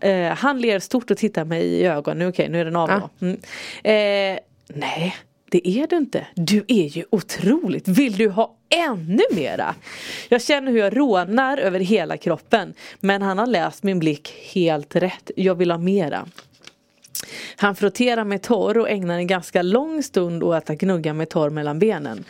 Eh, 0.00 0.32
han 0.32 0.60
ler 0.60 0.78
stort 0.78 1.10
och 1.10 1.16
tittar 1.16 1.44
mig 1.44 1.62
i 1.64 1.84
ögonen. 1.86 2.28
Okej 2.28 2.48
nu 2.48 2.60
är 2.60 2.64
den 2.64 2.76
av 2.76 2.90
Ja. 2.90 3.10
då. 3.18 3.26
Mm. 3.26 3.40
Eh, 3.84 4.38
nej. 4.68 5.16
Det 5.50 5.68
är 5.68 5.86
du 5.86 5.96
inte. 5.96 6.26
Du 6.34 6.64
är 6.68 6.86
ju 6.96 7.04
otroligt. 7.10 7.88
Vill 7.88 8.16
du 8.16 8.28
ha 8.28 8.56
ännu 8.88 9.22
mera? 9.32 9.74
Jag 10.28 10.42
känner 10.42 10.72
hur 10.72 10.78
jag 10.78 10.96
rånar 10.96 11.58
över 11.58 11.80
hela 11.80 12.16
kroppen. 12.16 12.74
Men 13.00 13.22
han 13.22 13.38
har 13.38 13.46
läst 13.46 13.82
min 13.82 13.98
blick 13.98 14.34
helt 14.54 14.96
rätt. 14.96 15.30
Jag 15.36 15.54
vill 15.54 15.70
ha 15.70 15.78
mera. 15.78 16.26
Han 17.56 17.76
frotterar 17.76 18.24
med 18.24 18.42
torr 18.42 18.78
och 18.78 18.90
ägnar 18.90 19.18
en 19.18 19.26
ganska 19.26 19.62
lång 19.62 20.02
stund 20.02 20.42
åt 20.42 20.70
att 20.70 20.78
gnugga 20.78 21.14
med 21.14 21.28
torr 21.28 21.50
mellan 21.50 21.78
benen. 21.78 22.24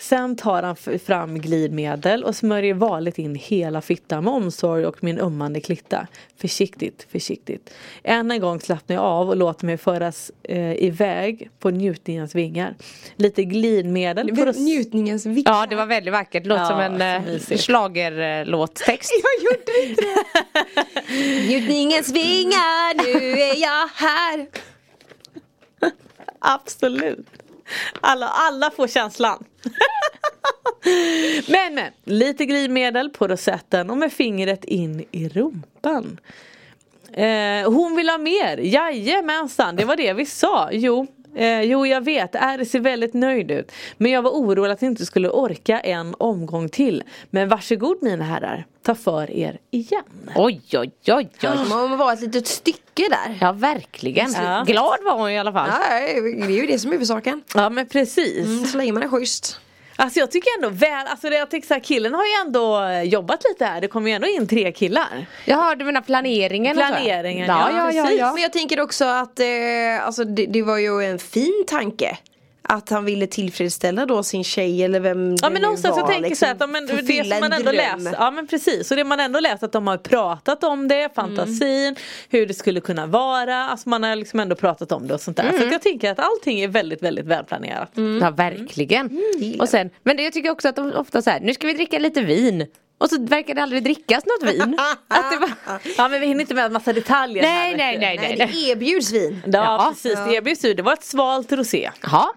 Sen 0.00 0.36
tar 0.36 0.62
han 0.62 0.76
fram 0.98 1.38
glidmedel 1.38 2.24
och 2.24 2.36
smörjer 2.36 2.74
varligt 2.74 3.18
in 3.18 3.34
hela 3.34 3.80
fittan 3.80 4.24
med 4.24 4.32
omsorg 4.34 4.86
och 4.86 5.04
min 5.04 5.18
ömmande 5.18 5.60
klitta. 5.60 6.06
Försiktigt, 6.36 7.06
försiktigt. 7.12 7.70
Än 8.02 8.30
en 8.30 8.40
gång 8.40 8.60
slappnar 8.60 8.96
jag 8.96 9.04
av 9.04 9.28
och 9.28 9.36
låter 9.36 9.66
mig 9.66 9.76
föras 9.76 10.30
eh, 10.42 10.84
iväg 10.84 11.50
på 11.58 11.70
njutningens 11.70 12.34
vingar. 12.34 12.74
Lite 13.16 13.44
glidmedel 13.44 14.36
för 14.36 14.46
att... 14.46 14.56
Njutningens 14.56 15.26
vingar. 15.26 15.52
Ja 15.52 15.66
det 15.66 15.76
var 15.76 15.86
väldigt 15.86 16.12
vackert, 16.12 16.46
låter 16.46 16.62
Ja, 16.62 16.68
som 16.68 16.80
en 16.80 17.02
eh, 17.02 17.56
schlagerlåttext. 17.56 19.12
Jag 19.22 19.44
gjorde 19.44 19.88
inte 19.88 20.02
det. 20.02 21.48
Njutningens 21.48 22.08
vingar, 22.08 23.04
nu 23.04 23.40
är 23.40 23.62
jag 23.62 23.88
här. 23.94 24.46
Absolut. 26.38 27.26
Alla, 28.00 28.28
alla 28.28 28.70
får 28.70 28.86
känslan. 28.86 29.44
men 31.48 31.70
men, 31.74 31.80
lite 32.04 32.46
glidmedel 32.46 33.10
på 33.10 33.28
rosetten 33.28 33.90
och 33.90 33.98
med 33.98 34.12
fingret 34.12 34.64
in 34.64 35.04
i 35.10 35.28
rumpan. 35.28 36.20
Eh, 37.12 37.72
hon 37.72 37.96
vill 37.96 38.08
ha 38.08 38.18
mer, 38.18 38.56
jajamensan, 38.56 39.76
det 39.76 39.84
var 39.84 39.96
det 39.96 40.12
vi 40.12 40.26
sa. 40.26 40.68
Jo, 40.72 41.06
eh, 41.36 41.62
jo 41.62 41.86
jag 41.86 42.04
vet, 42.04 42.34
Är 42.34 42.64
ser 42.64 42.80
väldigt 42.80 43.14
nöjd 43.14 43.50
ut. 43.50 43.72
Men 43.96 44.10
jag 44.10 44.22
var 44.22 44.30
orolig 44.30 44.72
att 44.72 44.82
jag 44.82 44.90
inte 44.90 45.06
skulle 45.06 45.28
orka 45.28 45.80
en 45.80 46.14
omgång 46.18 46.68
till. 46.68 47.02
Men 47.30 47.48
varsågod 47.48 47.96
mina 48.02 48.24
herrar, 48.24 48.66
ta 48.82 48.94
för 48.94 49.30
er 49.30 49.58
igen. 49.70 50.02
Oj 50.36 50.60
oj 50.72 50.92
oj 51.06 51.28
oj. 51.42 51.56
Man 51.68 51.98
var 51.98 52.12
ett 52.12 52.20
litet 52.20 52.46
stycke 52.46 53.02
där. 53.10 53.38
Ja 53.40 53.52
verkligen. 53.52 54.32
Ja. 54.32 54.64
Glad 54.66 54.98
var 55.04 55.18
hon 55.18 55.30
i 55.30 55.38
alla 55.38 55.52
fall. 55.52 55.70
Nej, 55.90 56.20
det 56.20 56.42
är 56.44 56.60
ju 56.60 56.66
det 56.66 56.78
som 56.78 56.90
är 56.90 56.92
huvudsaken. 56.92 57.42
Ja 57.54 57.70
men 57.70 57.86
precis. 57.88 58.46
Mm, 58.46 58.64
Så 58.64 58.76
länge 58.78 58.92
man 58.92 59.02
är 59.02 59.08
schysst. 59.08 59.60
Alltså 60.00 60.20
jag 60.20 60.30
tycker 60.30 60.50
ändå 60.56 60.68
väl, 60.68 61.06
alltså 61.06 61.30
det, 61.30 61.36
jag 61.36 61.50
tycker 61.50 61.68
så 61.68 61.74
här, 61.74 61.80
killen 61.80 62.14
har 62.14 62.24
ju 62.24 62.46
ändå 62.46 62.82
eh, 62.84 63.02
jobbat 63.02 63.44
lite 63.48 63.64
här. 63.64 63.80
Det 63.80 63.88
kommer 63.88 64.08
ju 64.08 64.14
ändå 64.14 64.26
in 64.28 64.48
tre 64.48 64.72
killar. 64.72 65.26
Jaha 65.44 65.74
du 65.74 65.84
menar 65.84 66.00
planeringen? 66.00 66.76
Planeringen, 66.76 67.46
ja, 67.46 67.70
ja, 67.70 67.92
ja, 67.92 68.10
ja. 68.10 68.32
Men 68.32 68.42
jag 68.42 68.52
tänker 68.52 68.80
också 68.80 69.04
att 69.04 69.40
eh, 69.40 69.46
alltså, 70.06 70.24
det, 70.24 70.46
det 70.46 70.62
var 70.62 70.78
ju 70.78 71.02
en 71.04 71.18
fin 71.18 71.64
tanke. 71.66 72.18
Att 72.72 72.90
han 72.90 73.04
ville 73.04 73.26
tillfredsställa 73.26 74.06
då 74.06 74.22
sin 74.22 74.44
tjej 74.44 74.84
eller 74.84 75.00
vem 75.00 75.30
Ja 75.30 75.36
det 75.36 75.42
men 75.42 75.52
nu 75.52 75.60
någonstans 75.60 75.96
var, 75.96 76.02
jag 76.02 76.08
tänker 76.08 76.28
liksom, 76.28 76.48
så 76.48 76.52
att 76.52 76.60
ja, 76.60 76.66
men 76.66 76.86
det 76.86 77.24
som 77.24 77.40
man 77.40 77.52
ändå 77.52 77.70
dröm. 77.70 78.04
läst, 78.04 78.16
ja 78.18 78.30
men 78.30 78.46
precis, 78.46 78.90
och 78.90 78.96
det 78.96 79.04
man 79.04 79.20
ändå 79.20 79.40
läst 79.40 79.62
att 79.62 79.72
de 79.72 79.86
har 79.86 79.96
pratat 79.96 80.64
om 80.64 80.88
det, 80.88 81.14
fantasin, 81.14 81.96
hur 82.28 82.46
det 82.46 82.54
skulle 82.54 82.80
kunna 82.80 83.06
vara, 83.06 83.56
alltså 83.56 83.88
man 83.88 84.02
har 84.02 84.16
liksom 84.16 84.40
ändå 84.40 84.56
pratat 84.56 84.92
om 84.92 85.06
det 85.08 85.14
och 85.14 85.20
sånt 85.20 85.36
där. 85.36 85.52
Så 85.58 85.66
att 85.66 85.72
jag 85.72 85.82
tänker 85.82 86.12
att 86.12 86.18
allting 86.18 86.60
är 86.60 86.68
väldigt 86.68 87.02
väldigt 87.02 87.26
välplanerat. 87.26 87.90
Ja 88.20 88.30
verkligen. 88.30 89.22
gillar 89.38 89.62
och 89.62 89.68
sen, 89.68 89.90
men 90.02 90.16
det, 90.16 90.22
jag 90.22 90.32
tycker 90.32 90.50
också 90.50 90.68
att 90.68 90.76
de 90.76 90.92
ofta 90.92 91.22
så 91.22 91.30
här, 91.30 91.40
nu 91.40 91.54
ska 91.54 91.66
vi 91.66 91.72
dricka 91.72 91.98
lite 91.98 92.20
vin. 92.20 92.66
Och 93.00 93.10
så 93.10 93.20
verkar 93.22 93.54
det 93.54 93.62
aldrig 93.62 93.84
drickas 93.84 94.24
något 94.26 94.54
vin. 94.54 94.78
att 95.08 95.30
det 95.30 95.38
var, 95.38 95.50
Ja 95.96 96.08
men 96.08 96.20
vi 96.20 96.26
hinner 96.26 96.40
inte 96.40 96.54
med 96.54 96.64
en 96.64 96.72
massa 96.72 96.92
detaljer 96.92 97.44
här, 97.44 97.60
nej 97.60 97.70
vet 97.70 97.78
nej 97.78 97.98
nej 97.98 98.18
Nej, 98.18 98.36
nej. 98.38 98.46
det 98.52 98.70
erbjuds 98.70 99.12
vin. 99.12 99.42
Ja, 99.46 99.50
Ja. 99.52 99.90
precis, 99.92 100.18
det 100.28 100.34
erbjuds 100.34 100.64
ju, 100.64 100.74
det 100.74 100.82
var 100.82 100.92
ett 100.92 101.04
svalt 101.04 101.52
rosé. 101.52 101.90
Ja, 102.02 102.34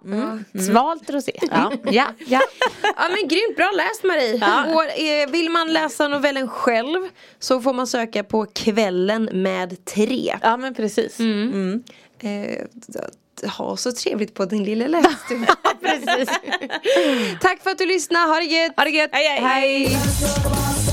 svalt 0.71 1.09
rosé. 1.09 1.31
Ja, 1.51 1.71
ja, 1.91 2.05
ja. 2.27 2.41
Ja 2.81 3.09
men 3.09 3.27
grymt, 3.27 3.55
bra 3.57 3.71
läst 3.75 4.03
Marie. 4.03 4.35
Och, 4.75 4.99
eh, 5.01 5.29
vill 5.29 5.49
man 5.49 5.73
läsa 5.73 6.07
novellen 6.07 6.47
själv 6.47 6.99
så 7.39 7.61
får 7.61 7.73
man 7.73 7.87
söka 7.87 8.23
på 8.23 8.45
Kvällen 8.45 9.29
med 9.33 9.85
tre. 9.85 10.37
Ja 10.41 10.57
men 10.57 10.73
precis. 10.73 11.19
Mm. 11.19 11.83
Eh, 12.19 12.65
ha 13.57 13.77
så 13.77 13.91
trevligt 13.91 14.33
på 14.33 14.45
din 14.45 14.63
lilla 14.63 14.87
lästur. 14.87 15.47
Precis. 15.81 16.29
Tack 17.41 17.63
för 17.63 17.69
att 17.69 17.77
du 17.77 17.85
lyssnade, 17.85 18.25
ha 18.25 18.39
det 18.39 18.45
gött! 18.45 18.73
Ha 18.77 18.83
det 18.83 18.89
gött. 18.89 19.09
Hej, 19.13 19.27
hej. 19.27 19.87
Hej. 19.87 20.92